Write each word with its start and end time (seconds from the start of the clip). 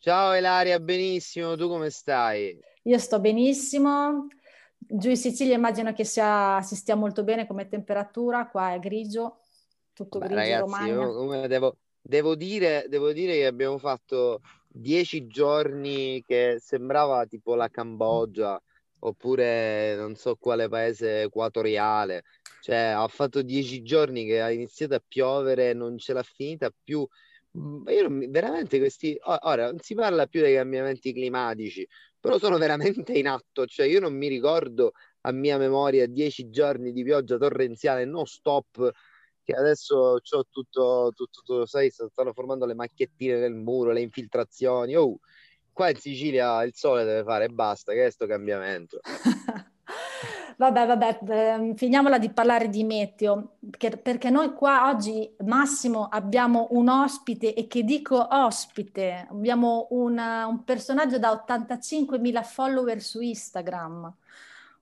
Ciao 0.00 0.32
Elaria, 0.32 0.78
benissimo, 0.78 1.56
tu 1.56 1.68
come 1.68 1.90
stai? 1.90 2.56
Io 2.84 2.98
sto 2.98 3.18
benissimo. 3.20 4.28
Giù 4.78 5.10
in 5.10 5.16
Sicilia 5.16 5.56
immagino 5.56 5.92
che 5.92 6.04
sia, 6.04 6.62
si 6.62 6.76
stia 6.76 6.94
molto 6.94 7.24
bene 7.24 7.46
come 7.48 7.68
temperatura, 7.68 8.48
qua 8.48 8.74
è 8.74 8.78
grigio, 8.78 9.40
tutto 9.92 10.18
Beh, 10.18 10.26
grigio 10.26 10.36
ragazzi, 10.36 10.60
Romagna. 10.60 11.46
devo, 11.48 11.76
devo 12.00 12.34
dire, 12.36 12.86
devo 12.88 13.12
dire 13.12 13.34
che 13.34 13.46
abbiamo 13.46 13.78
fatto 13.78 14.40
dieci 14.68 15.26
giorni 15.26 16.22
che 16.24 16.58
sembrava 16.60 17.26
tipo 17.26 17.56
la 17.56 17.68
Cambogia 17.68 18.60
oppure 19.00 19.96
non 19.96 20.14
so 20.14 20.36
quale 20.36 20.68
paese 20.68 21.22
equatoriale. 21.22 22.22
Cioè, 22.60 22.76
ha 22.76 23.08
fatto 23.08 23.42
dieci 23.42 23.82
giorni 23.82 24.24
che 24.26 24.40
ha 24.40 24.50
iniziato 24.50 24.94
a 24.94 25.02
piovere, 25.06 25.72
non 25.72 25.98
ce 25.98 26.12
l'ha 26.12 26.22
finita 26.22 26.70
più. 26.84 27.06
Ma 27.58 27.92
io 27.92 28.08
veramente 28.28 28.78
questi 28.78 29.18
ora 29.22 29.66
non 29.66 29.78
si 29.80 29.94
parla 29.94 30.26
più 30.26 30.40
dei 30.40 30.54
cambiamenti 30.54 31.12
climatici, 31.12 31.86
però 32.18 32.38
sono 32.38 32.58
veramente 32.58 33.12
in 33.12 33.28
atto, 33.28 33.66
cioè 33.66 33.86
io 33.86 34.00
non 34.00 34.14
mi 34.16 34.28
ricordo 34.28 34.92
a 35.22 35.32
mia 35.32 35.58
memoria 35.58 36.06
dieci 36.06 36.48
giorni 36.48 36.92
di 36.92 37.02
pioggia 37.02 37.36
torrenziale 37.36 38.04
non 38.04 38.24
stop 38.26 38.92
che 39.48 39.54
adesso 39.54 40.18
c'ho 40.20 40.44
tutto, 40.50 41.10
tutto, 41.14 41.40
tutto, 41.42 41.66
sai, 41.66 41.90
stanno 41.90 42.34
formando 42.34 42.66
le 42.66 42.74
macchiettine 42.74 43.38
nel 43.38 43.54
muro, 43.54 43.92
le 43.92 44.02
infiltrazioni. 44.02 44.94
Oh, 44.94 45.20
qua 45.72 45.88
in 45.88 45.96
Sicilia 45.96 46.62
il 46.64 46.74
sole 46.74 47.04
deve 47.04 47.22
fare 47.22 47.48
basta, 47.48 47.94
che 47.94 48.04
è 48.04 48.10
sto 48.10 48.26
cambiamento. 48.26 49.00
Vabbè, 50.58 50.86
vabbè, 50.86 51.18
ehm, 51.28 51.74
finiamola 51.76 52.18
di 52.18 52.30
parlare 52.30 52.68
di 52.68 52.82
meteo, 52.82 53.58
perché, 53.78 54.28
noi 54.28 54.54
qua 54.54 54.88
oggi, 54.88 55.32
Massimo, 55.44 56.08
abbiamo 56.10 56.66
un 56.72 56.88
ospite, 56.88 57.54
e 57.54 57.68
che 57.68 57.84
dico 57.84 58.26
ospite, 58.28 59.28
abbiamo 59.30 59.86
un, 59.90 60.18
un 60.18 60.64
personaggio 60.64 61.20
da 61.20 61.44
85.000 61.46 62.42
follower 62.42 63.00
su 63.00 63.20
Instagram, 63.20 64.12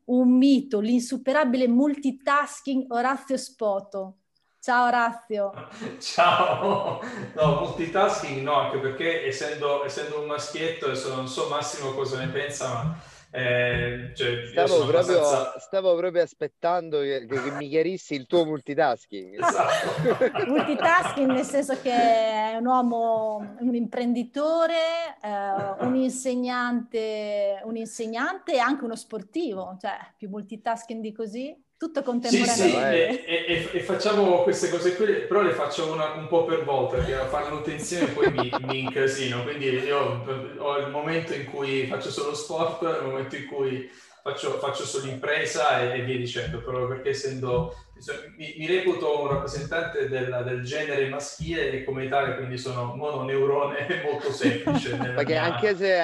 un 0.04 0.30
mito, 0.30 0.80
l'insuperabile 0.80 1.68
multitasking 1.68 2.86
Orazio 2.88 3.36
Spoto. 3.36 4.14
Ciao 4.58 4.86
Orazio. 4.86 5.52
Ciao, 6.00 7.02
no, 7.34 7.60
multitasking 7.60 8.40
no, 8.40 8.54
anche 8.60 8.78
perché 8.78 9.26
essendo, 9.26 9.84
essendo 9.84 10.20
un 10.20 10.26
maschietto, 10.26 10.86
adesso 10.86 11.14
non 11.14 11.28
so 11.28 11.50
Massimo 11.50 11.92
cosa 11.92 12.18
ne 12.18 12.28
pensa, 12.28 12.72
ma 12.72 13.14
eh, 13.36 14.12
cioè, 14.14 14.28
io 14.28 14.46
Stavo 14.46 14.68
sono 14.68 14.86
proprio, 14.86 15.18
abbastanza... 15.18 15.58
stavo 15.58 15.94
proprio 15.96 16.22
aspettando 16.22 17.00
che, 17.00 17.26
che- 17.28 17.42
che 17.42 17.50
mi 17.52 17.68
chiarissi 17.68 18.14
il 18.14 18.26
tuo 18.26 18.44
multitasking. 18.44 19.34
Esatto. 19.42 20.44
Multitasking 20.50 21.30
nel 21.30 21.44
senso 21.44 21.78
che 21.80 21.90
è 21.92 22.56
un 22.58 22.66
uomo, 22.66 23.56
un 23.60 23.74
imprenditore, 23.74 25.18
eh, 25.22 25.84
un 25.84 25.94
insegnante, 25.96 27.60
un 27.64 27.76
insegnante 27.76 28.54
e 28.54 28.58
anche 28.58 28.84
uno 28.84 28.96
sportivo, 28.96 29.76
cioè 29.80 29.96
più 30.16 30.28
multitasking 30.28 31.00
di 31.02 31.12
così, 31.12 31.64
tutto 31.76 32.02
Sì, 32.20 32.44
sì, 32.44 32.72
contemporaneamente. 32.72 33.24
e, 33.24 33.24
e- 33.24 33.70
e 33.74 33.80
facciamo 33.80 34.42
queste 34.42 34.68
cose 34.68 34.96
qui, 34.96 35.06
però 35.28 35.42
le 35.42 35.52
faccio 35.52 35.92
una- 35.92 36.14
un 36.14 36.26
po' 36.26 36.44
per 36.44 36.64
volta, 36.64 36.96
perché 36.96 37.14
a 37.14 37.26
farle 37.28 37.50
tutte 37.50 37.70
insieme 37.70 38.10
poi 38.10 38.30
mi, 38.32 38.50
mi 38.64 38.80
incasino, 38.80 39.42
quindi 39.44 39.66
io 39.66 40.24
ho 40.58 40.78
il 40.78 40.90
momento 40.90 41.32
in 41.34 41.44
cui 41.44 41.86
faccio 41.86 42.10
solo 42.10 42.34
sport, 42.34 42.82
il 42.82 43.06
momento 43.06 43.36
in 43.36 43.46
cui 43.46 43.88
faccio, 44.22 44.58
faccio 44.58 44.84
solo 44.84 45.06
impresa 45.06 45.80
e, 45.80 46.00
e 46.00 46.02
via 46.04 46.16
dicendo, 46.16 46.60
proprio 46.62 46.88
perché 46.88 47.10
essendo, 47.10 47.72
insomma, 47.94 48.18
mi, 48.36 48.54
mi 48.58 48.66
reputo 48.66 49.22
un 49.22 49.28
rappresentante 49.28 50.08
del, 50.08 50.42
del 50.44 50.64
genere 50.64 51.08
maschile 51.08 51.70
e 51.70 51.84
come 51.84 52.08
tale 52.08 52.34
quindi 52.34 52.58
sono 52.58 52.94
mononeurone 52.96 53.86
molto 54.02 54.32
semplice. 54.32 55.12
Perché 55.12 55.36
mia- 55.36 55.42
anche 55.44 55.74
se 55.76 55.94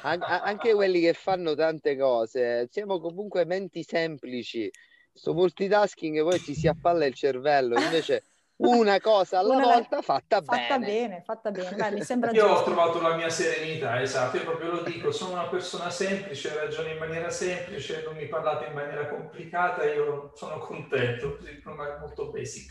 an- 0.00 0.22
anche 0.26 0.74
quelli 0.74 1.00
che 1.00 1.12
fanno 1.14 1.54
tante 1.54 1.96
cose, 1.96 2.68
siamo 2.70 3.00
comunque 3.00 3.44
menti 3.44 3.82
semplici. 3.82 4.70
Sto 5.14 5.34
multitasking 5.34 6.22
poi 6.22 6.40
ci 6.42 6.54
si 6.54 6.66
appalla 6.68 7.04
il 7.04 7.14
cervello, 7.14 7.76
invece 7.78 8.24
una 8.56 8.98
cosa 9.00 9.38
alla 9.38 9.56
Una- 9.56 9.66
volta 9.66 10.00
fatta, 10.02 10.40
Fatta 10.40 10.78
bene. 10.78 10.84
bene, 10.86 11.22
fatta 11.22 11.50
bene, 11.50 11.76
Dai, 11.76 11.92
mi 11.92 12.00
sembra 12.04 12.32
Io 12.32 12.46
ho 12.46 12.48
giusto. 12.48 12.64
trovato 12.70 13.00
la 13.00 13.14
mia 13.14 13.28
serenità, 13.28 14.00
esatto, 14.00 14.36
io 14.36 14.44
proprio 14.44 14.70
lo 14.72 14.82
dico, 14.82 15.10
sono 15.10 15.32
una 15.32 15.48
persona 15.48 15.90
semplice, 15.90 16.54
ragiono 16.54 16.88
in 16.88 16.98
maniera 16.98 17.30
semplice, 17.30 18.02
non 18.04 18.16
mi 18.16 18.26
parlate 18.26 18.66
in 18.66 18.74
maniera 18.74 19.06
complicata, 19.08 19.84
io 19.84 20.32
sono 20.36 20.58
contento, 20.58 21.36
così 21.36 21.50
è 21.50 21.98
molto 22.00 22.30
basic. 22.30 22.70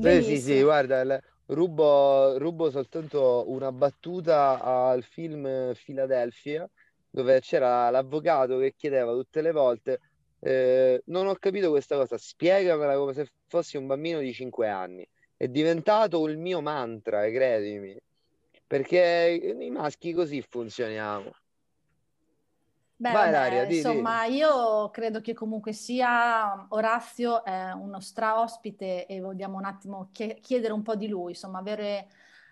Sì, 0.00 0.22
sì, 0.22 0.40
sì, 0.40 0.62
guarda, 0.62 1.20
rubo, 1.46 2.36
rubo 2.38 2.70
soltanto 2.70 3.44
una 3.48 3.70
battuta 3.72 4.60
al 4.60 5.02
film 5.02 5.72
Philadelphia, 5.84 6.68
dove 7.10 7.40
c'era 7.40 7.88
l'avvocato 7.90 8.58
che 8.58 8.74
chiedeva 8.76 9.12
tutte 9.12 9.40
le 9.40 9.52
volte, 9.52 10.00
eh, 10.44 11.00
non 11.06 11.26
ho 11.26 11.34
capito 11.36 11.70
questa 11.70 11.96
cosa, 11.96 12.18
spiegamela 12.18 12.96
come 12.96 13.14
se 13.14 13.30
fossi 13.46 13.78
un 13.78 13.86
bambino 13.86 14.18
di 14.18 14.30
5 14.34 14.68
anni. 14.68 15.08
È 15.34 15.48
diventato 15.48 16.28
il 16.28 16.36
mio 16.36 16.60
mantra, 16.60 17.24
eh, 17.24 17.32
credimi, 17.32 17.98
perché 18.66 19.54
i 19.58 19.70
maschi 19.70 20.12
così 20.12 20.42
funzioniamo. 20.42 21.30
Beh, 22.96 23.10
Vai, 23.10 23.28
Ilaria, 23.28 23.62
di- 23.64 23.68
di. 23.70 23.76
insomma, 23.76 24.24
io 24.26 24.90
credo 24.90 25.22
che 25.22 25.32
comunque 25.32 25.72
sia 25.72 26.66
Orazio 26.68 27.42
è 27.42 27.72
uno 27.72 28.00
stra-ospite 28.00 29.06
e 29.06 29.20
vogliamo 29.20 29.56
un 29.56 29.64
attimo 29.64 30.10
chie- 30.12 30.38
chiedere 30.40 30.74
un 30.74 30.82
po' 30.82 30.94
di 30.94 31.08
lui, 31.08 31.30
insomma, 31.30 31.58
avere, 31.58 32.08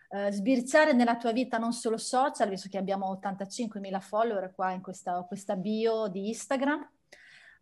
eh, 0.08 0.32
sbirciare 0.32 0.94
nella 0.94 1.16
tua 1.16 1.32
vita 1.32 1.58
non 1.58 1.72
solo 1.72 1.98
social, 1.98 2.48
visto 2.48 2.70
che 2.70 2.78
abbiamo 2.78 3.10
85.000 3.10 4.00
follower 4.00 4.52
qua 4.54 4.72
in 4.72 4.80
questa, 4.80 5.22
questa 5.28 5.56
bio 5.56 6.08
di 6.08 6.28
Instagram, 6.28 6.88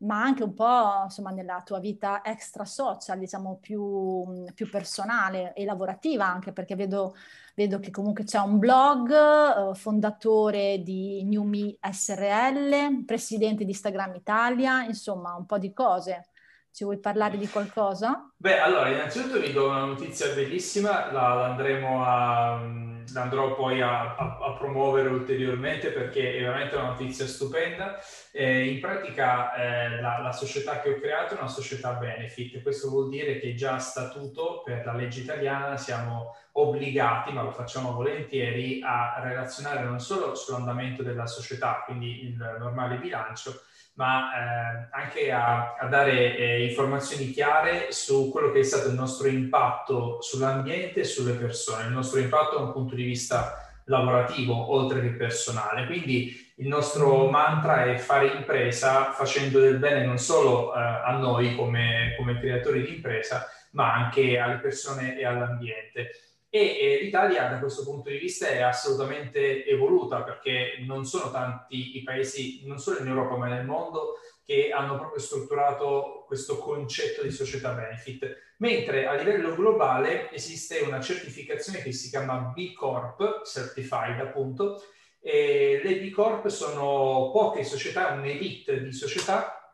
ma 0.01 0.23
anche 0.23 0.43
un 0.43 0.55
po', 0.55 1.03
insomma, 1.05 1.31
nella 1.31 1.63
tua 1.65 1.79
vita 1.79 2.23
extra 2.25 2.65
social, 2.65 3.19
diciamo, 3.19 3.59
più, 3.61 4.45
più 4.55 4.69
personale 4.69 5.53
e 5.55 5.65
lavorativa 5.65 6.27
anche, 6.27 6.53
perché 6.53 6.75
vedo 6.75 7.15
Vedo 7.61 7.79
che 7.79 7.91
comunque 7.91 8.25
c'è 8.25 8.39
un 8.39 8.59
blog, 8.59 9.11
eh, 9.11 9.75
fondatore 9.75 10.83
di 10.83 11.23
New 11.25 11.43
Me 11.43 11.77
SRL, 11.79 13.05
presidente 13.05 13.65
di 13.65 13.71
Instagram 13.73 14.15
Italia, 14.15 14.85
insomma 14.85 15.35
un 15.35 15.45
po' 15.45 15.59
di 15.59 15.71
cose. 15.73 16.29
Ci 16.73 16.85
vuoi 16.85 16.99
parlare 17.01 17.37
di 17.37 17.49
qualcosa? 17.49 18.33
Beh, 18.35 18.61
allora, 18.61 18.89
innanzitutto 18.89 19.41
vi 19.41 19.53
do 19.53 19.69
una 19.69 19.85
notizia 19.85 20.33
bellissima, 20.33 21.13
la, 21.13 21.35
la 21.35 21.47
andremo 21.51 22.03
a, 22.03 23.00
andrò 23.15 23.55
poi 23.55 23.81
a, 23.81 24.15
a- 24.17 24.39
a 24.41 24.53
promuovere 24.59 25.09
ulteriormente 25.09 25.91
perché 25.91 26.37
è 26.37 26.41
veramente 26.41 26.77
una 26.77 26.89
notizia 26.89 27.27
stupenda. 27.27 27.99
Eh, 28.33 28.67
in 28.69 28.81
pratica 28.81 29.55
eh, 29.55 30.01
la, 30.01 30.19
la 30.21 30.33
società 30.33 30.81
che 30.81 30.91
ho 30.91 31.01
creato 31.01 31.35
è 31.35 31.39
una 31.39 31.49
società 31.49 31.93
benefit, 31.95 32.63
questo 32.63 32.89
vuol 32.89 33.09
dire 33.09 33.39
che 33.41 33.55
già 33.55 33.75
a 33.75 33.79
statuto 33.79 34.63
per 34.65 34.85
la 34.85 34.95
legge 34.95 35.21
italiana 35.21 35.77
siamo 35.77 36.37
obbligati, 36.53 37.33
ma 37.33 37.43
lo 37.43 37.53
facciamo 37.53 37.93
volentieri, 37.93 38.81
a 38.83 39.21
relazionare 39.23 39.83
non 39.85 40.01
solo 40.01 40.35
sull'andamento 40.35 41.03
della 41.03 41.27
società, 41.27 41.83
quindi 41.85 42.25
il 42.25 42.57
normale 42.59 42.97
bilancio, 42.97 43.63
ma 44.01 44.31
eh, 44.33 44.89
anche 44.93 45.31
a, 45.31 45.77
a 45.79 45.87
dare 45.87 46.35
eh, 46.35 46.67
informazioni 46.67 47.33
chiare 47.33 47.93
su 47.93 48.31
quello 48.31 48.51
che 48.51 48.61
è 48.61 48.63
stato 48.63 48.89
il 48.89 48.95
nostro 48.95 49.29
impatto 49.29 50.23
sull'ambiente 50.23 51.01
e 51.01 51.05
sulle 51.05 51.35
persone, 51.35 51.85
il 51.85 51.93
nostro 51.93 52.19
impatto 52.19 52.57
da 52.57 52.63
un 52.63 52.73
punto 52.73 52.95
di 52.95 53.03
vista 53.03 53.71
lavorativo 53.85 54.73
oltre 54.73 55.03
che 55.03 55.09
personale. 55.09 55.85
Quindi 55.85 56.51
il 56.57 56.67
nostro 56.67 57.29
mantra 57.29 57.85
è 57.85 57.99
fare 57.99 58.29
impresa 58.29 59.13
facendo 59.13 59.61
del 59.61 59.77
bene 59.77 60.07
non 60.07 60.17
solo 60.17 60.75
eh, 60.75 60.79
a 60.79 61.19
noi 61.19 61.55
come, 61.55 62.15
come 62.17 62.41
creatori 62.41 62.81
di 62.81 62.95
impresa, 62.95 63.47
ma 63.73 63.93
anche 63.93 64.39
alle 64.39 64.61
persone 64.61 65.19
e 65.19 65.27
all'ambiente. 65.27 66.13
E 66.53 66.99
l'Italia 67.01 67.47
da 67.49 67.61
questo 67.61 67.85
punto 67.85 68.11
di 68.11 68.19
vista 68.19 68.49
è 68.49 68.61
assolutamente 68.61 69.65
evoluta 69.65 70.23
perché 70.25 70.83
non 70.85 71.05
sono 71.05 71.31
tanti 71.31 71.97
i 71.97 72.03
paesi, 72.03 72.67
non 72.67 72.81
solo 72.81 72.99
in 72.99 73.07
Europa 73.07 73.37
ma 73.37 73.47
nel 73.47 73.65
mondo, 73.65 74.19
che 74.45 74.73
hanno 74.73 74.99
proprio 74.99 75.21
strutturato 75.21 76.25
questo 76.27 76.59
concetto 76.59 77.23
di 77.23 77.31
società 77.31 77.73
benefit, 77.73 78.55
mentre 78.57 79.07
a 79.07 79.15
livello 79.15 79.55
globale 79.55 80.33
esiste 80.33 80.81
una 80.81 81.01
certificazione 81.01 81.83
che 81.83 81.93
si 81.93 82.11
chiama 82.11 82.53
B 82.53 82.73
Corp 82.73 83.45
Certified 83.45 84.19
appunto, 84.19 84.83
E 85.21 85.81
le 85.85 86.01
B 86.01 86.11
Corp 86.11 86.49
sono 86.49 87.31
poche 87.31 87.63
società, 87.63 88.09
un'elite 88.09 88.83
di 88.83 88.93
società 88.93 89.73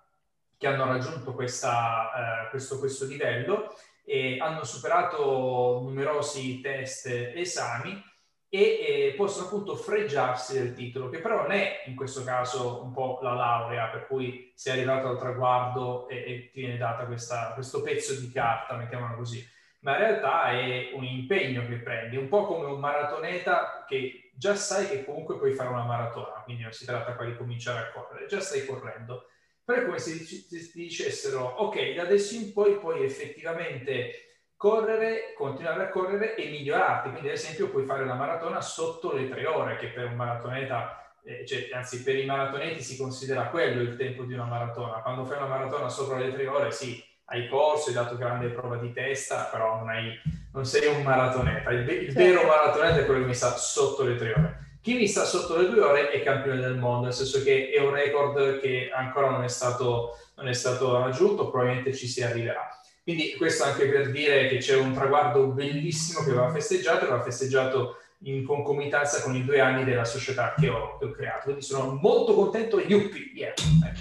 che 0.59 0.67
hanno 0.67 0.87
raggiunto 0.87 1.33
questa, 1.33 2.45
eh, 2.47 2.51
questo, 2.51 2.79
questo 2.79 3.07
livello 3.07 3.75
e 4.09 4.39
hanno 4.39 4.63
superato 4.63 5.81
numerosi 5.83 6.61
test 6.61 7.07
e 7.07 7.33
esami 7.35 8.01
e, 8.49 8.61
e, 8.61 9.15
possono 9.17 9.47
appunto 9.47 9.75
fregiarsi 9.75 10.53
del 10.55 10.73
titolo, 10.73 11.09
che 11.09 11.19
però 11.19 11.43
non 11.43 11.51
è 11.51 11.83
in 11.87 11.97
questo 11.97 12.23
caso 12.23 12.83
un 12.85 12.93
po' 12.93 13.19
la 13.21 13.35
laurea, 13.35 13.89
per 13.89 14.07
cui 14.07 14.53
sei 14.55 14.75
arrivato 14.75 15.09
al 15.09 15.19
traguardo 15.19 16.09
e, 16.09 16.17
e 16.17 16.51
ti 16.53 16.61
viene 16.61 16.77
data 16.77 17.05
questa, 17.07 17.53
questo 17.55 17.83
pezzo 17.83 18.19
di 18.19 18.31
carta, 18.31 18.77
mettiamola 18.77 19.15
così, 19.15 19.45
ma 19.81 19.93
in 19.93 19.99
realtà 19.99 20.51
è 20.51 20.91
un 20.95 21.05
impegno 21.05 21.67
che 21.67 21.77
prendi, 21.77 22.17
un 22.17 22.29
po' 22.29 22.47
come 22.47 22.67
un 22.67 22.79
maratoneta 22.79 23.85
che 23.89 24.31
già 24.35 24.55
sai 24.55 24.89
che 24.89 25.05
comunque 25.05 25.37
puoi 25.37 25.53
fare 25.53 25.71
una 25.71 25.85
maratona, 25.85 26.43
quindi 26.45 26.63
non 26.63 26.73
si 26.73 26.85
tratta 26.85 27.15
qua 27.15 27.25
di 27.25 27.37
cominciare 27.37 27.81
a 27.81 27.91
correre, 27.91 28.27
già 28.27 28.41
stai 28.41 28.65
correndo 28.65 29.27
però 29.67 29.81
è 29.81 29.85
come 29.85 29.99
se 29.99 30.25
ti 30.25 30.71
dicessero, 30.75 31.41
ok, 31.41 31.95
da 31.95 32.03
adesso 32.03 32.37
in 32.37 32.53
poi 32.53 32.79
puoi 32.79 33.03
effettivamente 33.03 34.45
correre, 34.57 35.35
continuare 35.37 35.83
a 35.83 35.89
correre 35.89 36.37
e 36.37 36.49
migliorarti. 36.51 37.11
Quindi, 37.11 37.29
ad 37.31 37.35
esempio, 37.35 37.69
puoi 37.69 37.85
fare 37.85 38.05
una 38.05 38.15
maratona 38.15 38.61
sotto 38.61 39.13
le 39.13 39.29
tre 39.29 39.45
ore, 39.45 39.77
che 39.77 39.89
per 39.89 40.05
un 40.05 40.15
maratoneta, 40.15 41.13
eh, 41.25 41.45
cioè, 41.45 41.69
anzi, 41.73 42.05
per 42.05 42.17
i 42.17 42.25
maratoneti 42.25 42.81
si 42.81 42.97
considera 42.97 43.49
quello 43.49 43.83
il 43.83 43.97
tempo 43.97 44.23
di 44.23 44.35
una 44.35 44.45
maratona. 44.45 45.03
Quando 45.03 45.25
fai 45.25 45.39
una 45.39 45.49
maratona 45.49 45.89
sopra 45.89 46.19
le 46.19 46.33
tre 46.33 46.47
ore, 46.47 46.71
sì, 46.71 47.05
hai 47.25 47.49
corso, 47.49 47.89
hai 47.89 47.95
dato 47.97 48.17
grande 48.17 48.51
prova 48.51 48.77
di 48.77 48.93
testa, 48.93 49.49
però 49.51 49.79
non, 49.79 49.89
hai, 49.89 50.13
non 50.53 50.65
sei 50.65 50.95
un 50.95 51.03
maratoneta. 51.03 51.71
Il, 51.73 51.89
il 51.89 52.13
vero 52.13 52.45
maratoneta 52.45 53.01
è 53.01 53.05
quello 53.05 53.23
che 53.23 53.27
mi 53.27 53.35
sta 53.35 53.51
sotto 53.57 54.05
le 54.05 54.15
tre 54.15 54.31
ore. 54.31 54.66
Chi 54.87 54.95
mi 54.95 55.09
sta 55.09 55.25
sotto 55.25 55.57
le 55.57 55.69
due 55.69 55.81
ore 55.81 56.11
è 56.11 56.23
campione 56.23 56.61
del 56.61 56.77
mondo, 56.77 57.07
nel 57.07 57.13
senso 57.13 57.43
che 57.43 57.73
è 57.73 57.81
un 57.81 57.91
record 57.91 58.61
che 58.61 58.89
ancora 58.95 59.31
non 59.31 59.43
è 59.43 59.49
stato, 59.49 60.17
non 60.37 60.47
è 60.47 60.53
stato 60.53 60.97
raggiunto, 60.97 61.51
probabilmente 61.51 61.93
ci 61.93 62.07
si 62.07 62.23
arriverà. 62.23 62.69
Quindi 63.03 63.35
questo 63.35 63.65
anche 63.65 63.89
per 63.89 64.13
dire 64.13 64.47
che 64.47 64.59
c'è 64.59 64.77
un 64.77 64.93
traguardo 64.93 65.49
bellissimo 65.49 66.23
che 66.23 66.31
va 66.31 66.53
festeggiato, 66.53 67.05
e 67.05 67.09
va 67.09 67.21
festeggiato 67.21 67.97
in 68.19 68.45
concomitanza 68.45 69.23
con 69.23 69.35
i 69.35 69.45
due 69.45 69.59
anni 69.59 69.83
della 69.83 70.05
società 70.05 70.55
che 70.57 70.69
ho, 70.69 70.99
che 70.99 71.07
ho 71.07 71.11
creato. 71.11 71.43
Quindi 71.47 71.63
sono 71.63 71.99
molto 72.01 72.35
contento. 72.35 72.79
Yuppie, 72.79 73.33
yeah. 73.35 73.55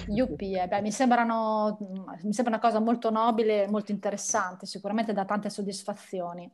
Yuppie, 0.06 0.50
yeah. 0.50 0.68
Beh, 0.68 0.82
mi, 0.82 0.92
sembrano, 0.92 1.80
mi 2.22 2.34
sembra 2.34 2.54
una 2.54 2.62
cosa 2.62 2.80
molto 2.80 3.10
nobile, 3.10 3.66
molto 3.68 3.92
interessante, 3.92 4.68
sicuramente 4.68 5.14
da 5.14 5.26
tante 5.26 5.50
soddisfazioni. 5.50 6.48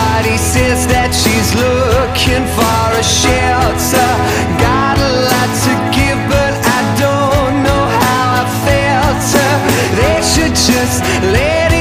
Everybody 0.00 0.38
says 0.38 0.86
that 0.88 1.12
she's 1.12 1.52
looking 1.56 2.44
for 2.56 2.84
a 2.96 3.04
shelter. 3.04 4.10
Got 4.56 4.96
a 4.96 5.12
lot 5.28 5.50
to 5.64 5.72
give, 5.92 6.16
but 6.28 6.52
I 6.56 6.80
don't 6.96 7.60
know 7.64 7.84
how 8.00 8.40
I 8.40 8.48
felt. 8.64 9.20
They 10.00 10.18
should 10.24 10.56
just 10.56 11.04
let 11.36 11.72
it 11.72 11.79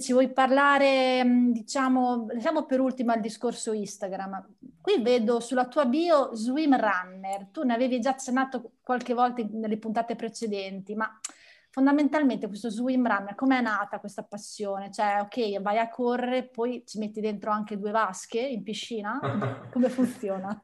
invece 0.00 0.02
ci 0.02 0.12
vuoi 0.12 0.32
parlare, 0.32 1.22
mh, 1.22 1.52
diciamo, 1.52 2.26
siamo 2.38 2.64
per 2.64 2.80
ultimo 2.80 3.12
al 3.12 3.20
discorso 3.20 3.72
Instagram. 3.72 4.54
Qui 4.80 5.02
vedo 5.02 5.40
sulla 5.40 5.68
tua 5.68 5.84
bio 5.84 6.34
Swim 6.34 6.76
Runner, 6.76 7.48
tu 7.52 7.62
ne 7.62 7.74
avevi 7.74 8.00
già 8.00 8.10
accennato 8.10 8.72
qualche 8.82 9.14
volta 9.14 9.42
nelle 9.50 9.78
puntate 9.78 10.16
precedenti, 10.16 10.94
ma 10.94 11.08
fondamentalmente 11.70 12.48
questo 12.48 12.70
Swim 12.70 13.06
Runner, 13.06 13.34
com'è 13.34 13.60
nata 13.60 14.00
questa 14.00 14.24
passione? 14.24 14.90
Cioè, 14.90 15.20
ok, 15.20 15.60
vai 15.60 15.78
a 15.78 15.88
correre, 15.88 16.48
poi 16.48 16.82
ci 16.86 16.98
metti 16.98 17.20
dentro 17.20 17.50
anche 17.50 17.78
due 17.78 17.90
vasche 17.90 18.40
in 18.40 18.62
piscina? 18.62 19.20
Come 19.70 19.88
funziona? 19.90 20.62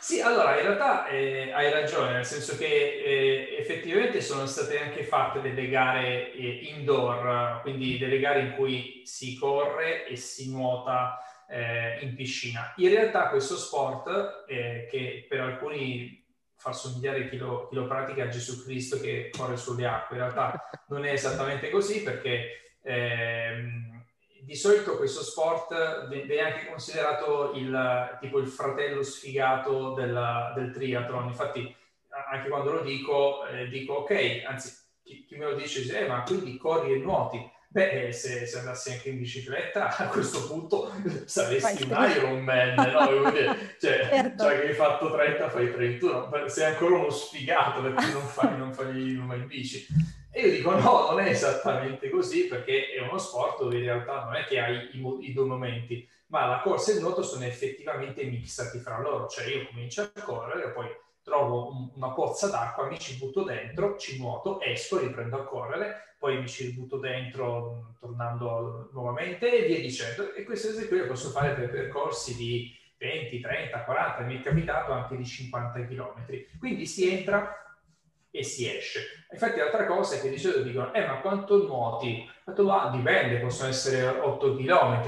Sì, 0.00 0.20
allora 0.20 0.56
in 0.56 0.62
realtà 0.62 1.06
eh, 1.06 1.52
hai 1.52 1.70
ragione, 1.70 2.12
nel 2.12 2.24
senso 2.24 2.56
che 2.56 2.64
eh, 2.66 3.56
effettivamente 3.58 4.20
sono 4.20 4.46
state 4.46 4.80
anche 4.80 5.04
fatte 5.04 5.40
delle 5.40 5.68
gare 5.68 6.32
eh, 6.32 6.60
indoor, 6.74 7.60
quindi 7.62 7.98
delle 7.98 8.18
gare 8.18 8.40
in 8.40 8.54
cui 8.54 9.02
si 9.04 9.36
corre 9.36 10.06
e 10.06 10.16
si 10.16 10.50
nuota 10.50 11.18
eh, 11.48 11.98
in 12.00 12.14
piscina. 12.14 12.72
In 12.76 12.88
realtà 12.90 13.28
questo 13.28 13.56
sport, 13.56 14.44
eh, 14.48 14.86
che 14.90 15.26
per 15.28 15.40
alcuni 15.40 16.24
fa 16.56 16.72
somigliare 16.72 17.28
chi 17.28 17.36
lo, 17.36 17.68
chi 17.68 17.76
lo 17.76 17.86
pratica 17.86 18.24
a 18.24 18.28
Gesù 18.28 18.64
Cristo 18.64 18.98
che 19.00 19.30
corre 19.36 19.56
sulle 19.56 19.86
acque, 19.86 20.16
in 20.16 20.22
realtà 20.22 20.70
non 20.88 21.04
è 21.04 21.12
esattamente 21.12 21.70
così 21.70 22.02
perché 22.02 22.72
ehm, 22.82 23.97
di 24.48 24.56
solito 24.56 24.96
questo 24.96 25.22
sport 25.22 26.08
viene 26.08 26.40
anche 26.40 26.68
considerato 26.68 27.52
il, 27.54 28.16
tipo 28.18 28.38
il 28.38 28.46
fratello 28.46 29.02
sfigato 29.02 29.92
del, 29.92 30.52
del 30.54 30.72
triathlon. 30.72 31.26
Infatti, 31.26 31.76
anche 32.30 32.48
quando 32.48 32.72
lo 32.72 32.80
dico, 32.80 33.46
eh, 33.46 33.68
dico 33.68 33.92
ok, 33.96 34.44
anzi, 34.46 34.74
chi, 35.02 35.26
chi, 35.26 35.36
me 35.36 35.50
lo 35.50 35.54
dice 35.54 35.82
dice, 35.82 36.00
eh, 36.00 36.08
ma 36.08 36.22
quindi 36.22 36.56
corri 36.56 36.94
e 36.94 36.96
nuoti. 36.96 37.38
Beh, 37.68 38.10
se, 38.10 38.46
se, 38.46 38.58
andassi 38.60 38.92
anche 38.92 39.10
in 39.10 39.18
bicicletta, 39.18 39.92
a 39.94 40.08
questo 40.08 40.46
punto 40.46 40.94
saresti 41.26 41.82
un 41.82 42.10
Ironman, 42.16 42.74
no? 42.74 43.30
cioè, 43.30 43.54
certo. 43.78 44.44
cioè, 44.44 44.60
che 44.60 44.68
hai 44.68 44.74
fatto 44.74 45.12
30, 45.12 45.50
fai 45.50 45.70
31. 45.70 46.48
Sei 46.48 46.64
ancora 46.64 46.94
uno 46.94 47.10
sfigato 47.10 47.82
perché 47.82 48.12
non 48.12 48.22
fai, 48.22 48.56
non 48.56 48.72
fai, 48.72 49.12
non 49.12 49.28
fai 49.28 49.40
in 49.40 49.46
bici. 49.46 49.86
E 50.38 50.42
io 50.42 50.50
dico 50.52 50.70
no, 50.70 51.10
non 51.10 51.18
è 51.18 51.30
esattamente 51.30 52.08
così 52.10 52.46
perché 52.46 52.92
è 52.92 53.00
uno 53.00 53.18
sport 53.18 53.60
dove 53.60 53.78
in 53.78 53.82
realtà 53.82 54.22
non 54.22 54.36
è 54.36 54.44
che 54.44 54.60
hai 54.60 54.88
i, 54.92 55.28
i 55.28 55.32
due 55.32 55.44
momenti, 55.44 56.08
ma 56.26 56.46
la 56.46 56.60
corsa 56.60 56.92
e 56.92 56.94
il 56.94 57.00
nuoto 57.00 57.24
sono 57.24 57.42
effettivamente 57.42 58.22
mixati 58.22 58.78
fra 58.78 59.00
loro. 59.00 59.26
Cioè 59.26 59.48
io 59.48 59.66
comincio 59.66 60.02
a 60.02 60.22
correre, 60.22 60.70
poi 60.70 60.86
trovo 61.24 61.72
un, 61.72 61.90
una 61.92 62.10
pozza 62.10 62.46
d'acqua, 62.46 62.86
mi 62.86 63.00
ci 63.00 63.16
butto 63.16 63.42
dentro, 63.42 63.96
ci 63.96 64.16
nuoto, 64.16 64.60
esco, 64.60 65.00
riprendo 65.00 65.40
a 65.40 65.44
correre, 65.44 66.14
poi 66.20 66.38
mi 66.38 66.46
ci 66.46 66.72
butto 66.72 66.98
dentro 66.98 67.96
tornando 67.98 68.90
nuovamente 68.92 69.50
e 69.50 69.66
via 69.66 69.80
dicendo. 69.80 70.32
E 70.34 70.44
cose 70.44 70.86
qui 70.86 70.98
le 70.98 71.06
posso 71.06 71.30
fare 71.30 71.54
per 71.54 71.68
percorsi 71.68 72.36
di 72.36 72.72
20, 72.96 73.40
30, 73.40 73.82
40, 73.82 74.22
mi 74.22 74.38
è 74.38 74.40
capitato 74.40 74.92
anche 74.92 75.16
di 75.16 75.26
50 75.26 75.84
km. 75.84 76.24
Quindi 76.60 76.86
si 76.86 77.10
entra 77.10 77.67
e 78.30 78.42
si 78.42 78.68
esce. 78.68 79.26
Infatti 79.30 79.58
l'altra 79.58 79.86
cosa 79.86 80.16
è 80.16 80.20
che 80.20 80.30
di 80.30 80.38
solito 80.38 80.62
dicono, 80.62 80.92
eh 80.92 81.06
ma 81.06 81.20
quanto 81.20 81.66
nuoti? 81.66 82.28
Fatto, 82.44 82.70
ah, 82.72 82.90
dipende, 82.90 83.38
possono 83.38 83.68
essere 83.68 84.06
8 84.06 84.56
km. 84.56 85.02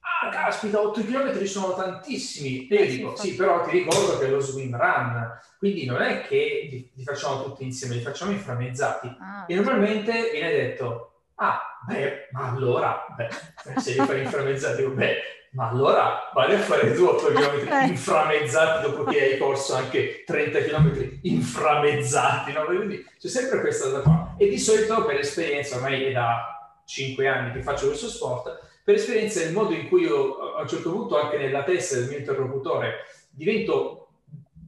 Ah, 0.00 0.28
caspita, 0.30 0.80
8 0.80 1.02
km 1.02 1.44
sono 1.44 1.74
tantissimi. 1.74 2.66
E 2.68 2.74
io 2.74 2.90
dico, 2.90 3.16
sì, 3.16 3.34
però 3.34 3.62
ti 3.64 3.70
ricordo 3.70 4.18
che 4.18 4.26
è 4.26 4.30
lo 4.30 4.40
swim 4.40 4.76
run, 4.76 5.38
quindi 5.58 5.84
non 5.84 6.00
è 6.02 6.22
che 6.22 6.68
li, 6.70 6.90
li 6.94 7.04
facciamo 7.04 7.42
tutti 7.42 7.64
insieme, 7.64 7.94
li 7.94 8.00
facciamo 8.00 8.32
inframmezzati. 8.32 9.16
Ah, 9.18 9.44
e 9.46 9.54
normalmente 9.54 10.30
viene 10.30 10.50
detto, 10.50 11.12
ah, 11.36 11.60
beh, 11.86 12.28
ma 12.32 12.50
allora, 12.50 13.06
beh, 13.16 13.80
se 13.80 13.92
li 13.92 14.04
fai 14.04 14.22
inframmezzati, 14.22 14.82
beh, 14.84 15.16
ma 15.52 15.68
allora 15.68 16.30
vai 16.32 16.54
a 16.54 16.58
fare 16.58 16.94
tu 16.94 17.06
8 17.06 17.26
km 17.26 17.88
inframezzati 17.88 18.88
dopo 18.88 19.04
che 19.04 19.20
hai 19.20 19.38
corso 19.38 19.74
anche 19.74 20.22
30 20.24 20.62
km 20.62 21.18
inframezzati, 21.22 22.52
no? 22.52 22.64
Quindi 22.64 23.04
c'è 23.18 23.28
sempre 23.28 23.60
questa 23.60 23.86
cosa 23.86 24.00
qua. 24.02 24.34
E 24.38 24.48
di 24.48 24.58
solito 24.58 25.04
per 25.04 25.18
esperienza, 25.18 25.76
ormai 25.76 26.04
è 26.04 26.12
da 26.12 26.82
5 26.84 27.26
anni 27.26 27.52
che 27.52 27.62
faccio 27.62 27.88
questo 27.88 28.08
sport, 28.08 28.68
per 28.84 28.94
esperienza 28.94 29.40
è 29.40 29.46
il 29.46 29.52
modo 29.52 29.74
in 29.74 29.88
cui 29.88 30.02
io 30.02 30.54
a 30.54 30.62
un 30.62 30.68
certo 30.68 30.92
punto 30.92 31.20
anche 31.20 31.36
nella 31.36 31.64
testa 31.64 31.96
del 31.96 32.08
mio 32.08 32.18
interlocutore 32.18 33.04
divento, 33.30 34.08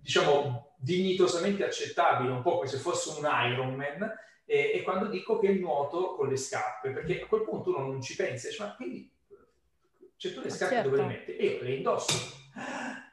diciamo, 0.03 0.75
dignitosamente 0.77 1.65
accettabile, 1.65 2.33
un 2.33 2.43
po' 2.43 2.57
come 2.57 2.67
se 2.67 2.79
fosse 2.79 3.19
un 3.19 3.25
Ironman, 3.25 4.13
e, 4.45 4.73
e 4.75 4.83
quando 4.83 5.07
dico 5.07 5.39
che 5.39 5.53
nuoto 5.53 6.15
con 6.17 6.29
le 6.29 6.37
scarpe, 6.37 6.91
perché 6.91 7.23
a 7.23 7.27
quel 7.27 7.43
punto 7.43 7.71
uno 7.71 7.87
non 7.87 8.03
ci 8.03 8.17
pensa, 8.17 8.49
ma 8.59 8.75
quindi 8.75 9.09
cioè 10.23 10.33
tu 10.35 10.41
le 10.41 10.51
scarpe 10.51 10.75
certo. 10.77 10.91
dove 10.91 11.03
le 11.03 11.09
metti? 11.09 11.37
E 11.37 11.47
io 11.47 11.63
le 11.63 11.75
indosso. 11.75 12.37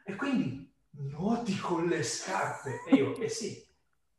E 0.05 0.15
quindi 0.15 0.71
nuoti 0.91 1.57
con 1.57 1.87
le 1.87 2.03
scarpe. 2.03 2.83
E 2.87 2.95
io, 2.97 3.17
eh 3.19 3.29
sì. 3.29 3.65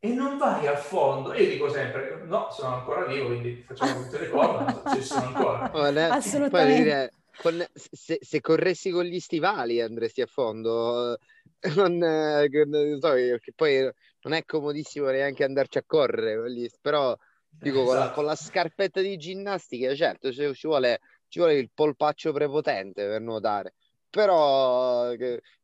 E 0.01 0.09
non 0.09 0.39
vai 0.39 0.67
al 0.67 0.77
fondo. 0.77 1.33
E 1.33 1.45
io 1.45 1.51
dico 1.51 1.69
sempre, 1.69 2.25
no, 2.25 2.49
sono 2.51 2.75
ancora 2.75 3.07
vivo, 3.07 3.27
quindi 3.27 3.63
facciamo 3.65 4.03
tutte 4.03 4.19
le 4.19 4.29
cose, 4.31 4.83
ci 4.97 5.03
sono 5.05 5.27
ancora. 5.27 5.71
Assolutamente. 6.11 6.83
Dire, 6.83 7.13
con, 7.37 7.65
se, 7.73 8.19
se, 8.21 8.41
corressi 8.41 8.91
con 8.91 9.05
gli 9.05 9.21
stivali 9.21 9.81
andresti 9.81 10.23
a 10.23 10.27
fondo. 10.27 11.17
Non, 11.77 11.99
non 11.99 12.99
so, 13.01 13.13
che 13.13 13.53
poi 13.55 13.83
non 14.23 14.33
è 14.33 14.47
comodissimo 14.47 15.11
neanche 15.11 15.45
andarci 15.45 15.77
a 15.77 15.85
correre, 15.87 16.71
però 16.81 17.15
dico, 17.51 17.83
esatto. 17.83 17.85
con, 17.85 17.95
la, 17.95 18.01
esatto. 18.01 18.15
con 18.15 18.25
la 18.25 18.35
scarpetta 18.35 19.01
di 19.03 19.19
ginnastica, 19.19 19.95
certo, 19.95 20.33
ci 20.33 20.55
vuole 20.63 21.01
ci 21.31 21.39
vuole 21.39 21.55
il 21.57 21.71
polpaccio 21.73 22.33
prepotente 22.33 23.07
per 23.07 23.21
nuotare. 23.23 23.75
però 24.11 25.15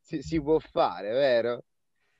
si, 0.00 0.23
si 0.23 0.40
può 0.42 0.58
fare, 0.61 1.11
vero? 1.12 1.64